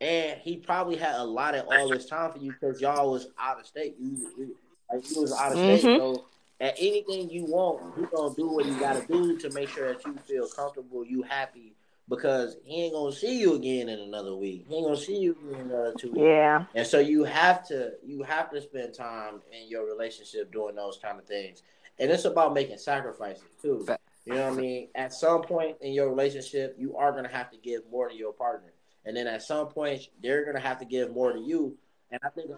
[0.00, 3.26] And he probably had a lot of all this time for you because y'all was
[3.38, 3.96] out of state.
[4.00, 4.56] You, you
[4.90, 5.82] like you was out of state.
[5.84, 5.96] Mhm.
[5.96, 6.24] So
[6.60, 10.04] at anything you want, he gonna do what he gotta do to make sure that
[10.04, 11.74] you feel comfortable, you happy.
[12.08, 14.64] Because he ain't gonna see you again in another week.
[14.66, 16.22] He ain't gonna see you in another two weeks.
[16.22, 16.64] Yeah.
[16.74, 20.98] And so you have to you have to spend time in your relationship doing those
[21.02, 21.62] kind of things.
[21.98, 23.86] And it's about making sacrifices too.
[24.24, 24.88] You know what I mean?
[24.94, 28.32] At some point in your relationship, you are gonna have to give more to your
[28.32, 28.72] partner.
[29.04, 31.76] And then at some point they're gonna have to give more to you.
[32.10, 32.50] And I think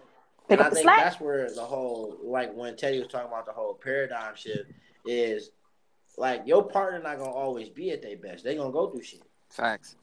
[0.51, 0.97] Pick and up I the think slack.
[1.03, 4.69] that's where the whole like when Teddy was talking about the whole paradigm shift
[5.05, 5.51] is
[6.17, 8.43] like your partner not gonna always be at their best.
[8.43, 9.21] They gonna go through shit.
[9.49, 9.95] Facts.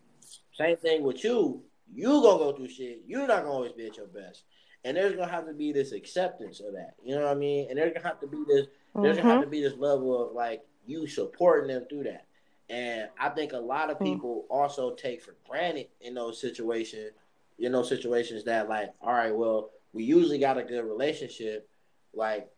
[0.55, 1.63] Same thing with you.
[1.95, 3.03] You gonna go through shit.
[3.07, 4.45] You're not gonna always be at your best,
[4.85, 6.95] and there's gonna have to be this acceptance of that.
[7.05, 7.67] You know what I mean?
[7.69, 8.69] And there's gonna have to be this.
[8.95, 12.25] There's gonna have to be this level of like you supporting them through that.
[12.71, 13.93] And I think a lot Mm.
[13.93, 17.13] of people also take for granted in those situations,
[17.59, 21.69] in those situations that like, all right, well, we usually got a good relationship.
[22.15, 22.49] Like,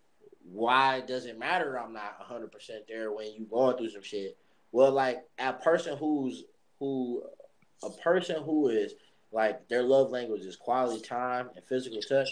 [0.45, 1.79] why does it matter?
[1.79, 4.37] I'm not 100 percent there when you going through some shit.
[4.73, 6.45] Well, like a person who's
[6.79, 7.23] who,
[7.85, 8.95] a person who is
[9.33, 12.29] like their love language is quality time and physical touch.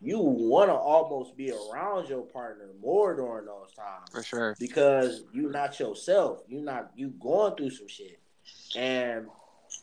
[0.00, 4.56] You want to almost be around your partner more during those times For sure.
[4.58, 6.42] because you're not yourself.
[6.48, 8.18] You're not you going through some shit,
[8.76, 9.26] and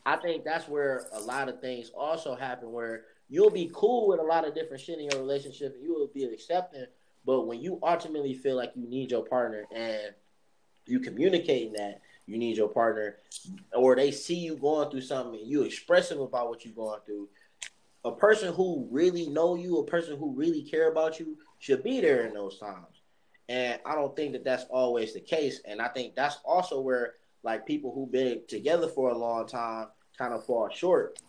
[0.06, 2.72] I think that's where a lot of things also happen.
[2.72, 5.94] Where you'll be cool with a lot of different shit in your relationship, and you
[5.94, 6.86] will be accepting.
[7.26, 10.14] But when you ultimately feel like you need your partner and
[10.86, 13.18] you communicating that you need your partner,
[13.74, 17.28] or they see you going through something and you expressive about what you're going through,
[18.06, 22.00] a person who really know you, a person who really care about you, should be
[22.00, 23.02] there in those times.
[23.50, 25.60] And I don't think that that's always the case.
[25.66, 29.88] And I think that's also where like people who've been together for a long time
[30.18, 31.20] kind of fall short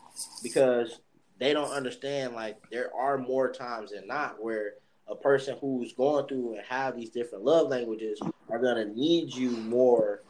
[0.43, 1.01] because
[1.41, 4.75] they don't understand like there are more times than not where
[5.09, 9.51] a person who's going through and have these different love languages are gonna need you
[9.51, 10.21] more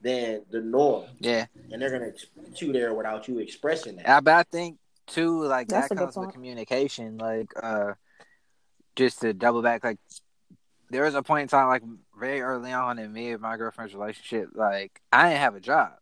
[0.00, 1.46] than the norm, Yeah.
[1.72, 4.08] and they're gonna expect you there without you expressing that.
[4.08, 7.16] I, but I think too, like That's that good comes with communication.
[7.18, 7.94] Like, uh,
[8.96, 9.98] just to double back, like
[10.90, 11.82] there was a point in time, like
[12.18, 15.94] very early on in me and my girlfriend's relationship, like I didn't have a job,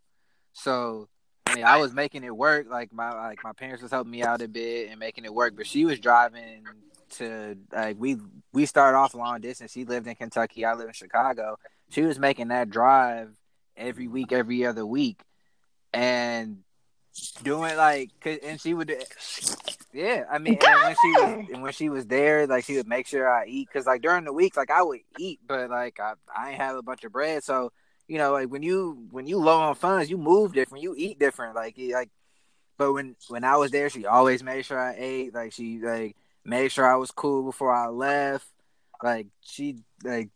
[0.53, 1.09] so
[1.47, 2.67] I mean, I was making it work.
[2.71, 5.55] Like my like my parents was helping me out a bit and making it work,
[5.57, 6.65] but she was driving
[7.11, 8.17] to like we
[8.53, 9.73] we started off long distance.
[9.73, 11.59] She lived in Kentucky, I live in Chicago.
[11.91, 13.37] She was making that drive
[13.77, 15.21] every week, every other week,
[15.93, 16.59] and
[17.43, 18.95] doing like and she would,
[19.93, 20.25] yeah.
[20.31, 23.07] I mean, and when she was and when she was there, like she would make
[23.07, 26.15] sure I eat because like during the week, like I would eat, but like I
[26.35, 27.73] I ain't have a bunch of bread, so
[28.13, 31.19] you know, like when you when you low on funds, you move different, you eat
[31.19, 32.11] different, like like.
[32.77, 35.33] But when when I was there, she always made sure I ate.
[35.33, 38.47] Like she like made sure I was cool before I left.
[39.03, 40.29] Like she like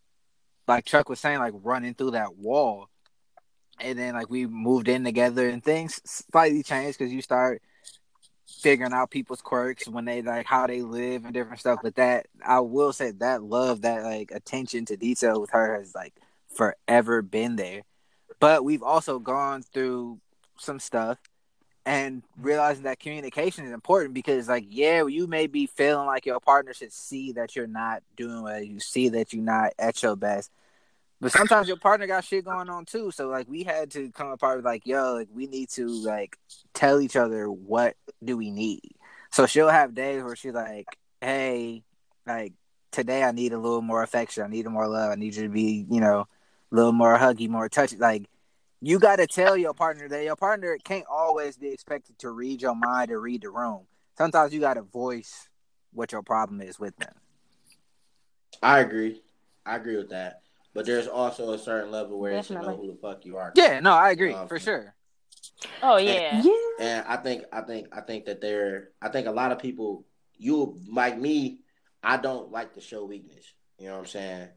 [0.66, 2.88] like Chuck was saying, like running through that wall.
[3.78, 7.60] And then like we moved in together and things slightly changed because you start
[8.46, 11.80] figuring out people's quirks when they like how they live and different stuff.
[11.82, 15.94] But that I will say that love, that like attention to detail with her has
[15.94, 16.14] like
[16.56, 17.82] forever been there.
[18.40, 20.20] But we've also gone through
[20.58, 21.18] some stuff
[21.86, 26.40] and realizing that communication is important because like yeah you may be feeling like your
[26.40, 30.16] partner should see that you're not doing well you see that you're not at your
[30.16, 30.50] best.
[31.18, 33.10] But sometimes your partner got shit going on too.
[33.10, 36.36] So like we had to come apart with like yo like we need to like
[36.74, 38.90] tell each other what do we need.
[39.30, 40.86] So she'll have days where she's like
[41.20, 41.82] hey
[42.26, 42.52] like
[42.92, 44.42] today i need a little more affection.
[44.42, 45.12] I need more love.
[45.12, 46.26] I need you to be you know
[46.70, 48.28] little more huggy more touchy like
[48.80, 52.60] you got to tell your partner that your partner can't always be expected to read
[52.62, 53.86] your mind or read the room.
[54.18, 55.48] Sometimes you got to voice
[55.92, 57.14] what your problem is with them.
[58.62, 59.22] I agree.
[59.64, 60.42] I agree with that.
[60.74, 63.52] But there's also a certain level where you should know who the fuck you are.
[63.54, 64.94] Yeah, no, I agree Um, for sure.
[65.82, 66.42] Oh yeah.
[66.44, 66.52] Yeah.
[66.78, 70.04] And I think I think I think that there I think a lot of people
[70.36, 71.60] you like me,
[72.02, 73.54] I don't like to show weakness.
[73.78, 74.48] You know what I'm saying?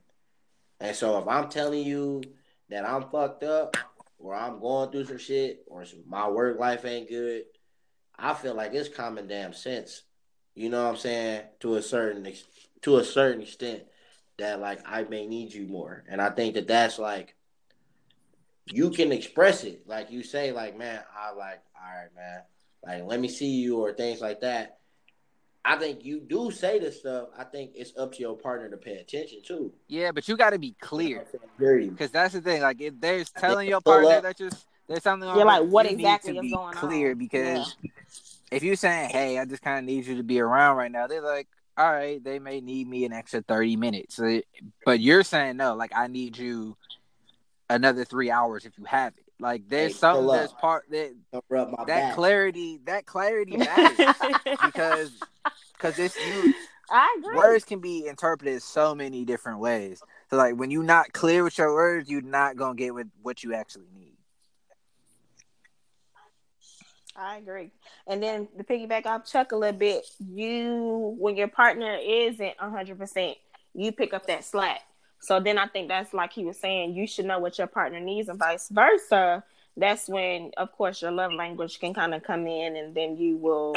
[0.79, 2.23] And so if I'm telling you
[2.69, 3.75] that I'm fucked up
[4.17, 7.43] or I'm going through some shit or my work life ain't good,
[8.17, 10.03] I feel like it's common damn sense.
[10.55, 11.43] You know what I'm saying?
[11.61, 12.31] To a certain
[12.81, 13.83] to a certain extent
[14.37, 16.03] that like I may need you more.
[16.09, 17.35] And I think that that's like
[18.65, 19.87] you can express it.
[19.87, 22.41] Like you say like man, I like all right, man.
[22.83, 24.78] Like let me see you or things like that.
[25.65, 27.29] I think you do say this stuff.
[27.37, 29.73] I think it's up to your partner to pay attention too.
[29.87, 31.51] Yeah, but you got to be clear what I'm saying?
[31.59, 31.91] Hear you.
[31.91, 32.61] because that's the thing.
[32.61, 34.23] Like, if there's telling your partner up.
[34.23, 34.49] that you're
[34.87, 37.17] there's something on, Yeah, like, you what need exactly to is be going clear on?
[37.17, 37.75] because
[38.51, 41.05] if you're saying, "Hey, I just kind of need you to be around right now,"
[41.07, 44.19] they're like, "All right, they may need me an extra thirty minutes,"
[44.85, 46.75] but you're saying no, like I need you
[47.69, 49.28] another three hours if you have it.
[49.39, 51.13] Like, there's Hey, something that's part that
[51.49, 52.13] rub my that back.
[52.13, 53.97] clarity that clarity matters
[54.61, 55.11] because
[55.73, 56.53] because it's you
[56.91, 57.37] I agree.
[57.37, 61.57] words can be interpreted so many different ways so like when you're not clear with
[61.57, 64.15] your words you're not gonna get with what you actually need
[67.15, 67.71] I agree.
[68.07, 72.97] And then to piggyback off Chuck a little bit, you when your partner isn't hundred
[72.97, 73.37] percent,
[73.73, 74.81] you pick up that slack.
[75.19, 77.99] So then I think that's like he was saying, you should know what your partner
[77.99, 79.43] needs and vice versa.
[79.77, 83.37] That's when, of course, your love language can kind of come in, and then you
[83.37, 83.75] will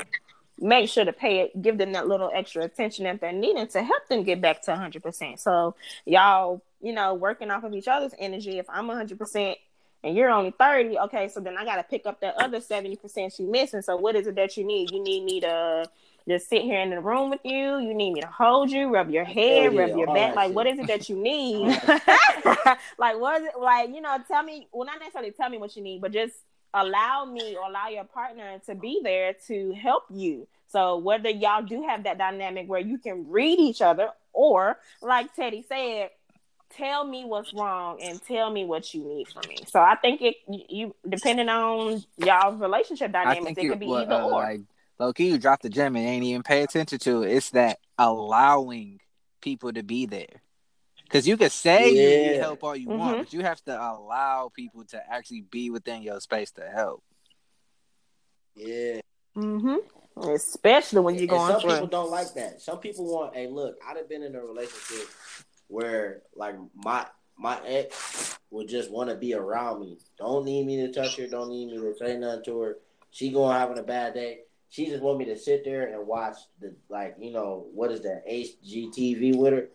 [0.59, 3.83] make sure to pay it, give them that little extra attention that they're needing to
[3.83, 5.41] help them get back to hundred percent.
[5.41, 5.75] So
[6.05, 8.59] y'all, you know, working off of each other's energy.
[8.59, 9.59] If I'm hundred percent
[10.05, 13.39] and you're only 30, okay, so then I got to pick up that other 70%
[13.39, 13.83] you missing.
[13.83, 14.91] So what is it that you need?
[14.91, 15.85] You need me to
[16.29, 17.79] just sit here in the room with you.
[17.79, 20.35] You need me to hold you, rub your head, yeah, rub your back.
[20.35, 20.55] Like, shit.
[20.55, 21.69] what is it that you need?
[22.99, 23.59] like, what is it?
[23.59, 24.69] Like, you know, tell me.
[24.73, 26.35] Well, not necessarily tell me what you need, but just
[26.75, 30.47] allow me or allow your partner to be there to help you.
[30.69, 35.35] So whether y'all do have that dynamic where you can read each other, or like
[35.35, 36.11] Teddy said,
[36.77, 39.59] tell me what's wrong and tell me what you need from me.
[39.67, 44.27] So I think it you, depending on y'all's relationship dynamics, it could be either uh,
[44.27, 44.43] or.
[44.43, 44.61] like
[44.99, 47.33] low key, you dropped the gem and ain't even pay attention to it.
[47.33, 49.01] It's that allowing
[49.41, 50.43] people to be there.
[51.09, 51.95] Cause you can say you
[52.33, 52.99] need help all you Mhm.
[52.99, 57.03] want, but you have to allow people to actually be within your space to help.
[58.55, 59.01] Yeah.
[59.37, 59.77] Mm-hmm.
[60.29, 61.71] Especially when you're and going some through.
[61.73, 62.61] people don't like that.
[62.61, 65.09] Some people want, hey, look, I'd have been in a relationship
[65.69, 67.07] where like my
[67.39, 69.99] my ex would just want to be around me.
[70.19, 71.27] Don't need me to touch her.
[71.27, 72.79] Don't need me to say nothing to her.
[73.11, 74.41] She going having a bad day.
[74.73, 78.01] She just want me to sit there and watch the like you know what is
[78.05, 79.69] that HGTV with her.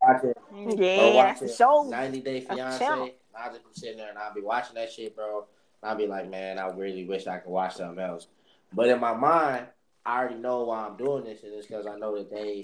[0.00, 0.38] Watch it.
[0.78, 1.82] Yeah, watch that's show.
[1.82, 2.84] 90 Day Fiance.
[2.84, 5.46] I'll just be sitting there and I'll be watching that shit, bro.
[5.82, 8.28] And I'll be like, man, I really wish I could watch something else.
[8.72, 9.66] But in my mind,
[10.06, 12.62] I already know why I'm doing this, and it's because I know that they,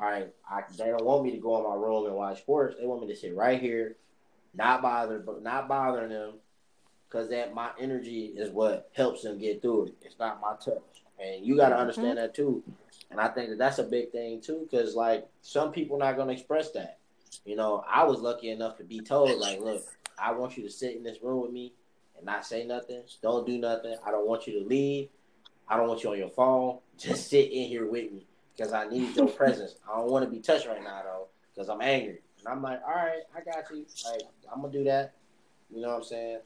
[0.00, 2.74] all right, I, they don't want me to go in my room and watch sports.
[2.78, 3.96] They want me to sit right here,
[4.52, 6.34] not bother, but not bothering them,
[7.12, 9.94] because that my energy is what helps them get through it.
[10.02, 11.80] It's not my touch, and you got to mm-hmm.
[11.80, 12.62] understand that too.
[13.10, 16.32] And I think that that's a big thing too, because like some people not gonna
[16.32, 16.98] express that.
[17.44, 19.82] You know, I was lucky enough to be told, like, look,
[20.18, 21.72] I want you to sit in this room with me
[22.16, 23.02] and not say nothing.
[23.22, 23.96] Don't do nothing.
[24.06, 25.08] I don't want you to leave.
[25.68, 26.78] I don't want you on your phone.
[26.98, 29.76] Just sit in here with me because I need your presence.
[29.90, 32.20] I don't want to be touched right now though because I'm angry.
[32.38, 33.84] And I'm like, all right, I got you.
[34.10, 35.14] Like, I'm gonna do that.
[35.70, 36.40] You know what I'm saying?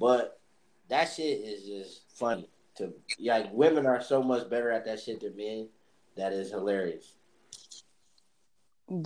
[0.00, 0.40] But
[0.88, 2.48] that shit is just funny.
[2.76, 5.68] To like, women are so much better at that shit than men.
[6.16, 7.14] That is hilarious.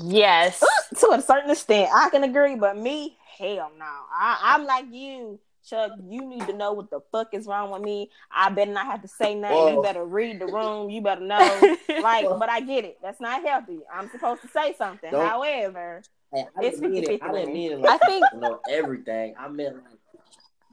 [0.02, 0.62] Yes.
[1.00, 3.84] to a certain extent, I can agree, but me, hell no.
[3.84, 5.38] I, I'm like you,
[5.68, 5.92] Chuck.
[6.08, 8.10] You need to know what the fuck is wrong with me.
[8.30, 9.74] I better not have to say nothing.
[9.74, 10.90] you better read the room.
[10.90, 11.76] You better know.
[12.02, 12.98] like, but I get it.
[13.02, 13.80] That's not healthy.
[13.92, 15.10] I'm supposed to say something.
[15.10, 17.22] Don't- However, Hey, I It's didn't mean it.
[17.22, 19.34] I didn't mean it I think- you know everything.
[19.38, 19.84] I meant like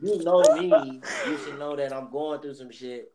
[0.02, 1.02] you know me.
[1.28, 3.12] You should know that I'm going through some shit.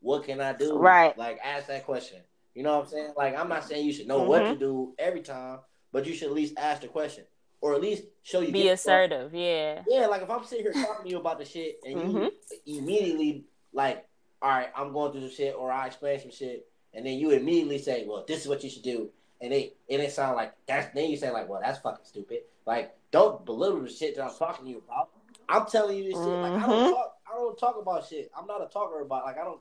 [0.00, 0.76] What can I do?
[0.78, 1.16] Right.
[1.16, 2.18] Like ask that question.
[2.54, 3.12] You know what I'm saying?
[3.16, 4.52] Like I'm not saying you should know what Mm-hmm.
[4.54, 5.60] to do every time,
[5.92, 7.24] but you should at least ask the question,
[7.60, 9.34] or at least show you Be assertive.
[9.34, 9.82] Yeah.
[9.88, 12.26] Yeah, like if I'm sitting here talking to you about the shit and Mm-hmm.
[12.64, 14.06] you immediately like,
[14.42, 17.30] all right, I'm going through some shit, or I explain some shit, and then you
[17.30, 19.08] immediately say, well, this is what you should do,
[19.40, 20.92] and it it didn't sound like that's.
[20.94, 22.40] Then you say like, well, that's fucking stupid.
[22.66, 25.10] Like, don't belittle the shit that I'm talking to you about.
[25.52, 26.40] I'm telling you this shit.
[26.42, 26.90] Like, I don't Mhm.
[26.90, 27.16] talk.
[27.30, 28.30] I don't talk about shit.
[28.36, 29.24] I'm not a talker about.
[29.24, 29.60] Like, I don't.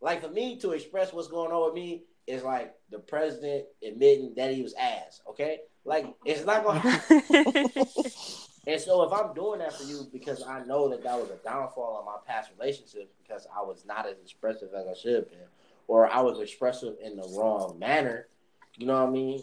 [0.00, 4.34] Like for me to express what's going on with me is like the president admitting
[4.34, 5.22] that he was ass.
[5.30, 6.80] Okay, like it's not gonna.
[8.66, 11.36] And so if I'm doing that for you because I know that that was a
[11.36, 15.28] downfall in my past relationships because I was not as expressive as I should have
[15.28, 15.38] been,
[15.86, 18.26] or I was expressive in the wrong manner,
[18.78, 19.42] you know what I mean?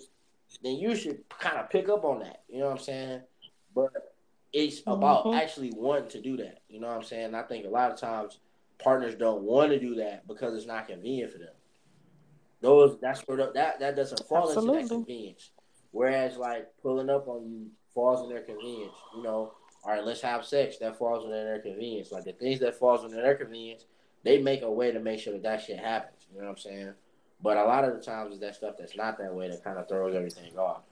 [0.64, 2.42] Then you should kind of pick up on that.
[2.50, 3.22] You know what I'm saying?
[3.76, 4.11] But
[4.54, 5.36] it's about Mhm.
[5.36, 6.60] actually wanting to do that.
[6.68, 7.34] You know what I'm saying?
[7.36, 8.40] I think a lot of times
[8.80, 11.54] partners don't want to do that because it's not convenient for them.
[12.60, 14.84] Those that's where the, that that doesn't fall into Absolutely.
[14.84, 15.52] that convenience.
[15.92, 18.96] Whereas like pulling up on you falls in their convenience.
[19.16, 20.78] You know, all right, let's have sex.
[20.78, 22.12] That falls in their convenience.
[22.12, 23.86] Like the things that falls in their convenience,
[24.24, 26.28] they make a way to make sure that that shit happens.
[26.32, 26.94] You know what I'm saying?
[27.42, 29.80] But a lot of the times, it's that stuff that's not that way that kind
[29.80, 30.84] of throws everything off.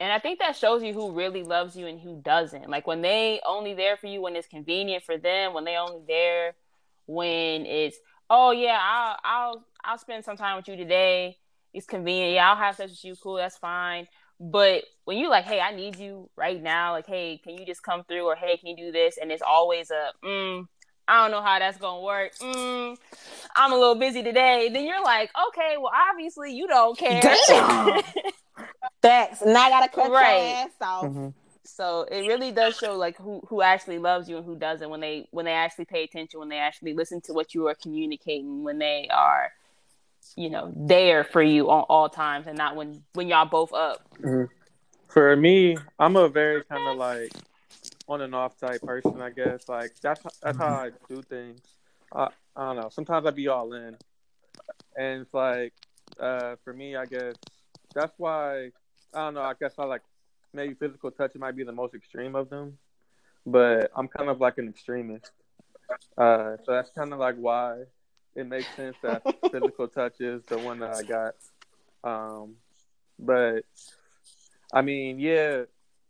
[0.00, 2.68] And I think that shows you who really loves you and who doesn't.
[2.70, 6.02] Like when they only there for you when it's convenient for them, when they only
[6.06, 6.54] there
[7.06, 7.96] when it's
[8.30, 11.36] oh yeah, I'll I'll I'll spend some time with you today.
[11.74, 12.34] It's convenient.
[12.34, 13.14] Yeah, I'll have sex with you.
[13.16, 14.06] Cool, that's fine.
[14.40, 16.92] But when you like, hey, I need you right now.
[16.92, 18.24] Like, hey, can you just come through?
[18.24, 19.18] Or hey, can you do this?
[19.20, 20.66] And it's always a mm,
[21.08, 22.36] I don't know how that's gonna work.
[22.38, 22.96] Mm,
[23.56, 24.70] I'm a little busy today.
[24.72, 27.20] Then you're like, okay, well, obviously you don't care.
[27.48, 28.02] Damn.
[29.52, 29.54] Facts.
[29.54, 30.48] Now I gotta cut Right.
[30.48, 31.04] your ass off.
[31.06, 31.28] Mm-hmm.
[31.64, 35.00] So it really does show like who who actually loves you and who doesn't when
[35.00, 38.64] they when they actually pay attention, when they actually listen to what you are communicating,
[38.64, 39.52] when they are,
[40.34, 44.02] you know, there for you on all times and not when when y'all both up.
[45.08, 47.32] For me, I'm a very kind of like
[48.08, 49.68] on and off type person, I guess.
[49.68, 51.60] Like that's that's how I do things.
[52.14, 52.88] I, I don't know.
[52.88, 53.96] Sometimes I be all in,
[54.96, 55.74] and it's like
[56.18, 57.34] uh, for me, I guess
[57.94, 58.70] that's why
[59.14, 59.42] I don't know.
[59.42, 60.02] I guess I like
[60.52, 62.78] maybe physical touch might be the most extreme of them.
[63.46, 65.30] but I'm kind of like an extremist.
[66.16, 67.84] Uh, so that's kind of like why
[68.34, 71.34] it makes sense that physical touch is the one that I got.
[72.04, 72.56] Um,
[73.18, 73.64] but
[74.72, 75.62] I mean, yeah,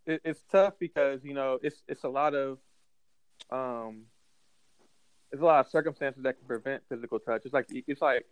[0.06, 2.58] it, it's tough because you know it's it's a lot of
[3.50, 4.02] um,
[5.30, 7.42] there's a lot of circumstances that can prevent physical touch.
[7.44, 8.26] It's like it's like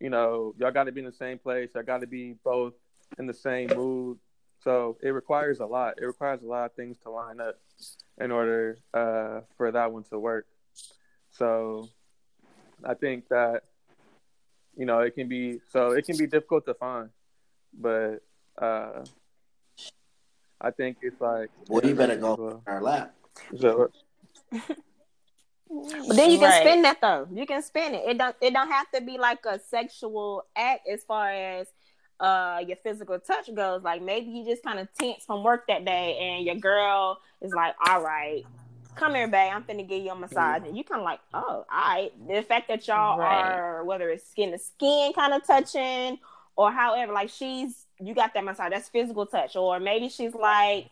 [0.00, 1.70] you know y'all got to be in the same place.
[1.74, 2.74] Y'all got to be both
[3.18, 4.18] in the same mood.
[4.62, 5.94] So it requires a lot.
[6.00, 7.56] It requires a lot of things to line up
[8.20, 10.46] in order uh, for that one to work.
[11.30, 11.88] So
[12.84, 13.64] I think that
[14.76, 17.10] you know it can be so it can be difficult to find,
[17.78, 18.22] but
[18.60, 19.04] uh,
[20.60, 23.14] I think it's like well, you better go on our lap.
[23.58, 23.90] So,
[25.68, 26.60] But then you can Right.
[26.62, 27.26] spin that though.
[27.32, 28.04] You can spin it.
[28.08, 31.68] It don't it don't have to be like a sexual act as far as
[32.20, 33.82] uh your physical touch goes.
[33.82, 37.52] Like maybe you just kind of tense from work that day and your girl is
[37.52, 38.44] like, All right,
[38.94, 40.62] come here, babe, I'm finna give you a massage.
[40.66, 42.10] And you kind of like, Oh, all right.
[42.28, 43.44] The fact that y'all Right.
[43.44, 46.18] are whether it's skin to skin kind of touching
[46.56, 49.56] or however, like she's you got that massage, that's physical touch.
[49.56, 50.90] Or maybe she's like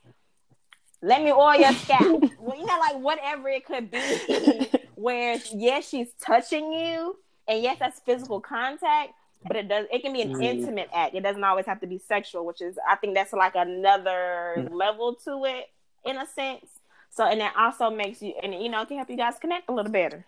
[1.02, 2.22] let me oil your scalp.
[2.38, 7.16] well, you know, like whatever it could be, where yes, she's touching you,
[7.48, 9.12] and yes, that's physical contact,
[9.46, 10.42] but it does it can be an Mm.
[10.42, 11.14] intimate act.
[11.14, 14.72] It doesn't always have to be sexual, which is I think that's like another Mm.
[14.72, 15.70] level to it
[16.04, 16.66] in a sense.
[17.10, 19.68] So and that also makes you and you know it can help you guys connect
[19.68, 20.26] a little better.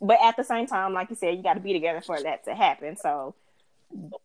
[0.00, 2.44] But at the same time, like you said, you got to be together for that
[2.46, 2.96] to happen.
[2.96, 3.34] So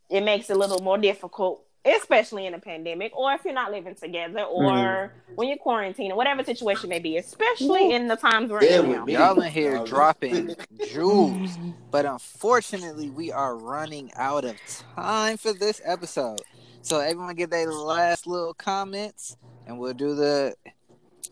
[0.10, 1.64] it makes it a little more difficult,
[1.96, 5.36] especially in a pandemic, or if you're not living together, or mm-hmm.
[5.36, 8.92] when you're quarantined, or whatever situation may be, especially in the times we're Yeah, in
[8.92, 9.06] now.
[9.08, 10.56] Y'all in here dropping
[10.92, 11.58] jewels,
[11.92, 14.56] but unfortunately, we are running out of
[14.96, 16.42] time for this episode.
[16.82, 20.56] So everyone get their last little comments, and we'll do the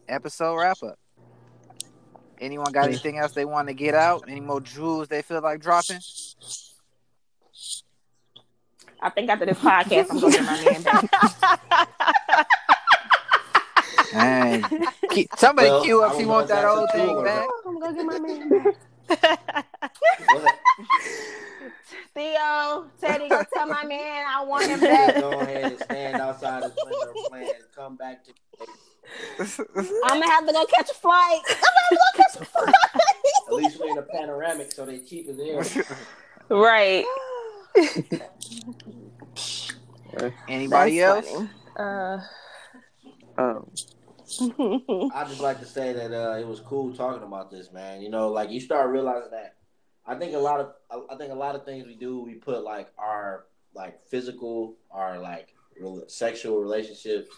[0.08, 1.00] episode wrap up.
[2.40, 4.26] Anyone got anything else they want to get out?
[4.28, 6.00] Any more jewels they feel like dropping?
[9.02, 12.48] I think after this podcast, I'm gonna get my man back.
[14.12, 16.12] Hey, somebody Well, queue up.
[16.14, 17.48] don't You want that old thing or back?
[17.66, 18.76] I'm gonna get my man back.
[22.14, 25.16] Theo, Teddy, go tell my man I want him back.
[25.16, 27.52] go ahead and stand outside his window playing.
[27.76, 28.32] Come back to.
[29.40, 31.42] I'm gonna have to go catch a flight.
[31.50, 32.76] I'm gonna have to go catch a flight.
[33.48, 35.86] At least we're in a panoramic, so they keep it there.
[36.58, 37.06] right.
[40.48, 41.48] Anybody That's else?
[41.78, 42.20] Uh,
[43.38, 43.70] um.
[45.14, 48.02] I just like to say that uh, it was cool talking about this, man.
[48.02, 49.56] You know, like you start realizing that.
[50.06, 52.36] I think a lot of I- I think a lot of things we do, we
[52.36, 57.30] put like our like physical, our like rel- sexual relationships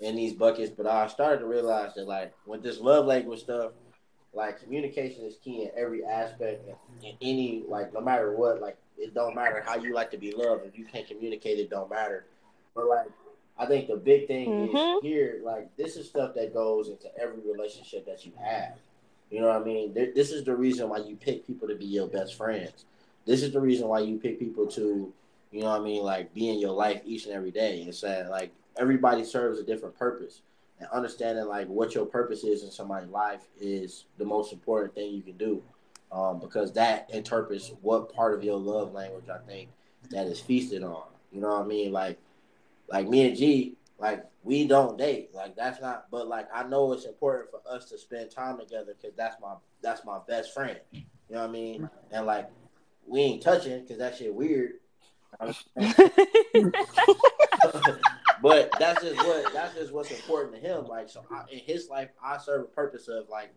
[0.00, 0.72] in these buckets.
[0.76, 3.72] But I started to realize that like with this love language stuff,
[4.32, 8.78] like communication is key in every aspect, in, in any like no matter what, like
[8.98, 10.66] it don't matter how you like to be loved.
[10.66, 12.24] If you can't communicate, it don't matter.
[12.74, 13.06] But like
[13.56, 14.96] I think the big thing Mhm.
[14.96, 18.76] is here, like this is stuff that goes into every relationship that you have.
[19.30, 19.94] You know what I mean?
[19.94, 22.84] This is the reason why you pick people to be your best friends.
[23.26, 25.12] This is the reason why you pick people to,
[25.50, 27.82] you know what I mean, like be in your life each and every day.
[27.82, 30.42] And saying like everybody serves a different purpose.
[30.80, 35.14] And understanding like what your purpose is in somebody's life is the most important thing
[35.14, 35.62] you can do.
[36.12, 39.68] Um, because that interprets what part of your love language I think
[40.10, 41.02] that is feasted on.
[41.32, 41.92] You know what I mean?
[41.92, 42.18] Like
[42.88, 45.34] like me and G, like we don't date.
[45.34, 46.06] Like that's not.
[46.10, 49.54] But like I know it's important for us to spend time together because that's my
[49.82, 50.78] that's my best friend.
[50.92, 51.88] You know what I mean?
[52.12, 52.48] And like
[53.06, 54.74] we ain't touching because that shit weird.
[58.42, 60.86] but that's just what that's just what's important to him.
[60.86, 63.52] Like so, I, in his life, I serve a purpose of like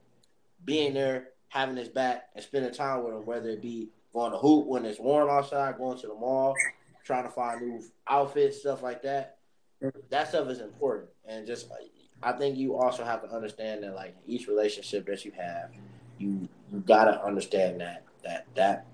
[0.66, 3.26] being there, having his back, and spending time with him.
[3.26, 6.56] Whether it be going to hoop when it's warm outside, going to the mall,
[7.04, 9.38] trying to find new outfits, stuff like that.
[10.10, 11.70] That stuff is important, and just
[12.24, 15.70] I think you also have to understand that like each relationship that you have,
[16.18, 18.88] you you gotta understand that that that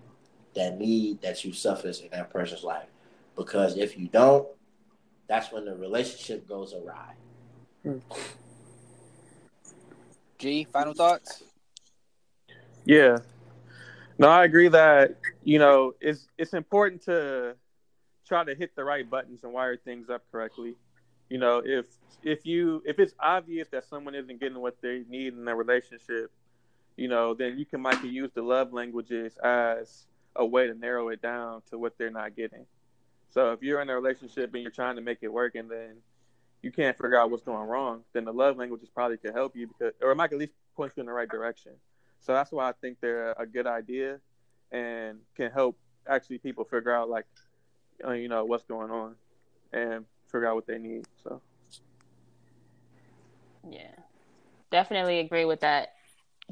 [0.56, 2.90] that need that you suffer in that person's life,
[3.38, 4.46] because if you don't,
[5.28, 7.14] that's when the relationship goes awry.
[7.84, 8.00] Hmm.
[10.38, 11.44] G, final thoughts?
[12.86, 13.20] Yeah.
[14.20, 17.56] No, I agree that you know it's it's important to
[18.28, 20.76] try to hit the right buttons and wire things up correctly.
[21.30, 21.86] You know, if
[22.24, 26.32] if you if it's obvious that someone isn't getting what they need in a relationship,
[26.96, 30.06] you know, then you can might use the love languages as
[30.36, 32.66] a way to narrow it down to what they're not getting.
[33.30, 35.96] So if you're in a relationship and you're trying to make it work and then
[36.62, 39.68] you can't figure out what's going wrong, then the love languages probably could help you
[39.68, 41.74] because or it might at least point you in the right direction.
[42.24, 44.20] So that's why I think they're a good idea
[44.72, 47.26] and can help actually people figure out like
[48.06, 49.16] uh, you know what's going on
[49.72, 51.06] and figure out what they need.
[51.24, 51.42] So
[53.70, 53.92] Yeah,
[54.72, 55.90] definitely agree with that.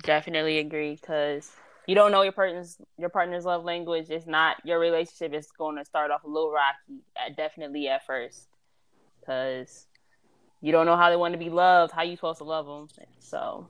[0.03, 1.51] Definitely agree because
[1.87, 4.07] you don't know your partner's your partner's love language.
[4.09, 7.03] It's not your relationship is going to start off a little rocky.
[7.15, 8.47] At, definitely at first,
[9.19, 9.87] because
[10.61, 11.93] you don't know how they want to be loved.
[11.93, 12.87] How you supposed to love them?
[13.19, 13.67] So,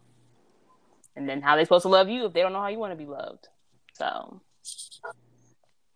[1.15, 2.91] and then how they supposed to love you if they don't know how you want
[2.93, 3.47] to be loved.
[3.93, 4.41] So,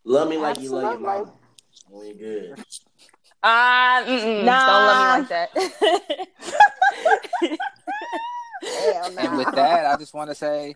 [0.04, 1.06] Love me like you love your Absolutely.
[1.06, 1.34] mama.
[1.90, 2.60] When you're good.
[3.44, 4.66] ah, mm-mm, Nah.
[4.66, 5.50] don't love me like that.
[8.74, 9.22] Hell no.
[9.22, 10.76] And with that, I just want to say,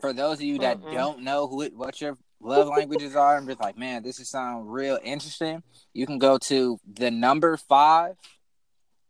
[0.00, 0.92] for those of you that Mm-mm.
[0.94, 4.28] don't know who it, what your love languages are, and just like, man, this is
[4.28, 5.62] sound real interesting.
[5.94, 8.16] You can go to the number five,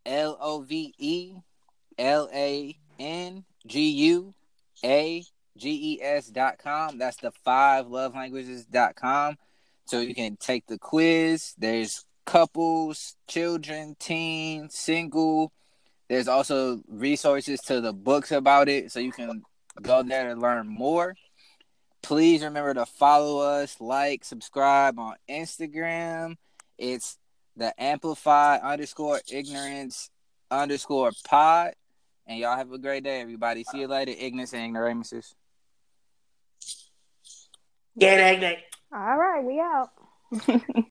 [0.04, 1.34] L O V E
[1.98, 4.34] L A N G U
[4.86, 5.24] A
[5.56, 6.96] G E S dot com.
[6.96, 9.36] That's the five love languages dot com.
[9.86, 11.54] So you can take the quiz.
[11.58, 15.52] There's couples, children, teen, single.
[16.08, 19.42] There's also resources to the books about it, so you can
[19.82, 21.16] go there to learn more.
[22.02, 26.36] Please remember to follow us, like, subscribe on Instagram.
[26.78, 27.18] It's
[27.56, 30.10] the amplify underscore ignorance
[30.50, 31.74] underscore pod.
[32.26, 33.62] And y'all have a great day, everybody.
[33.64, 35.34] See you later, ignorance and ignoramuses.
[37.98, 38.58] Get it,
[38.92, 39.90] All right, we out.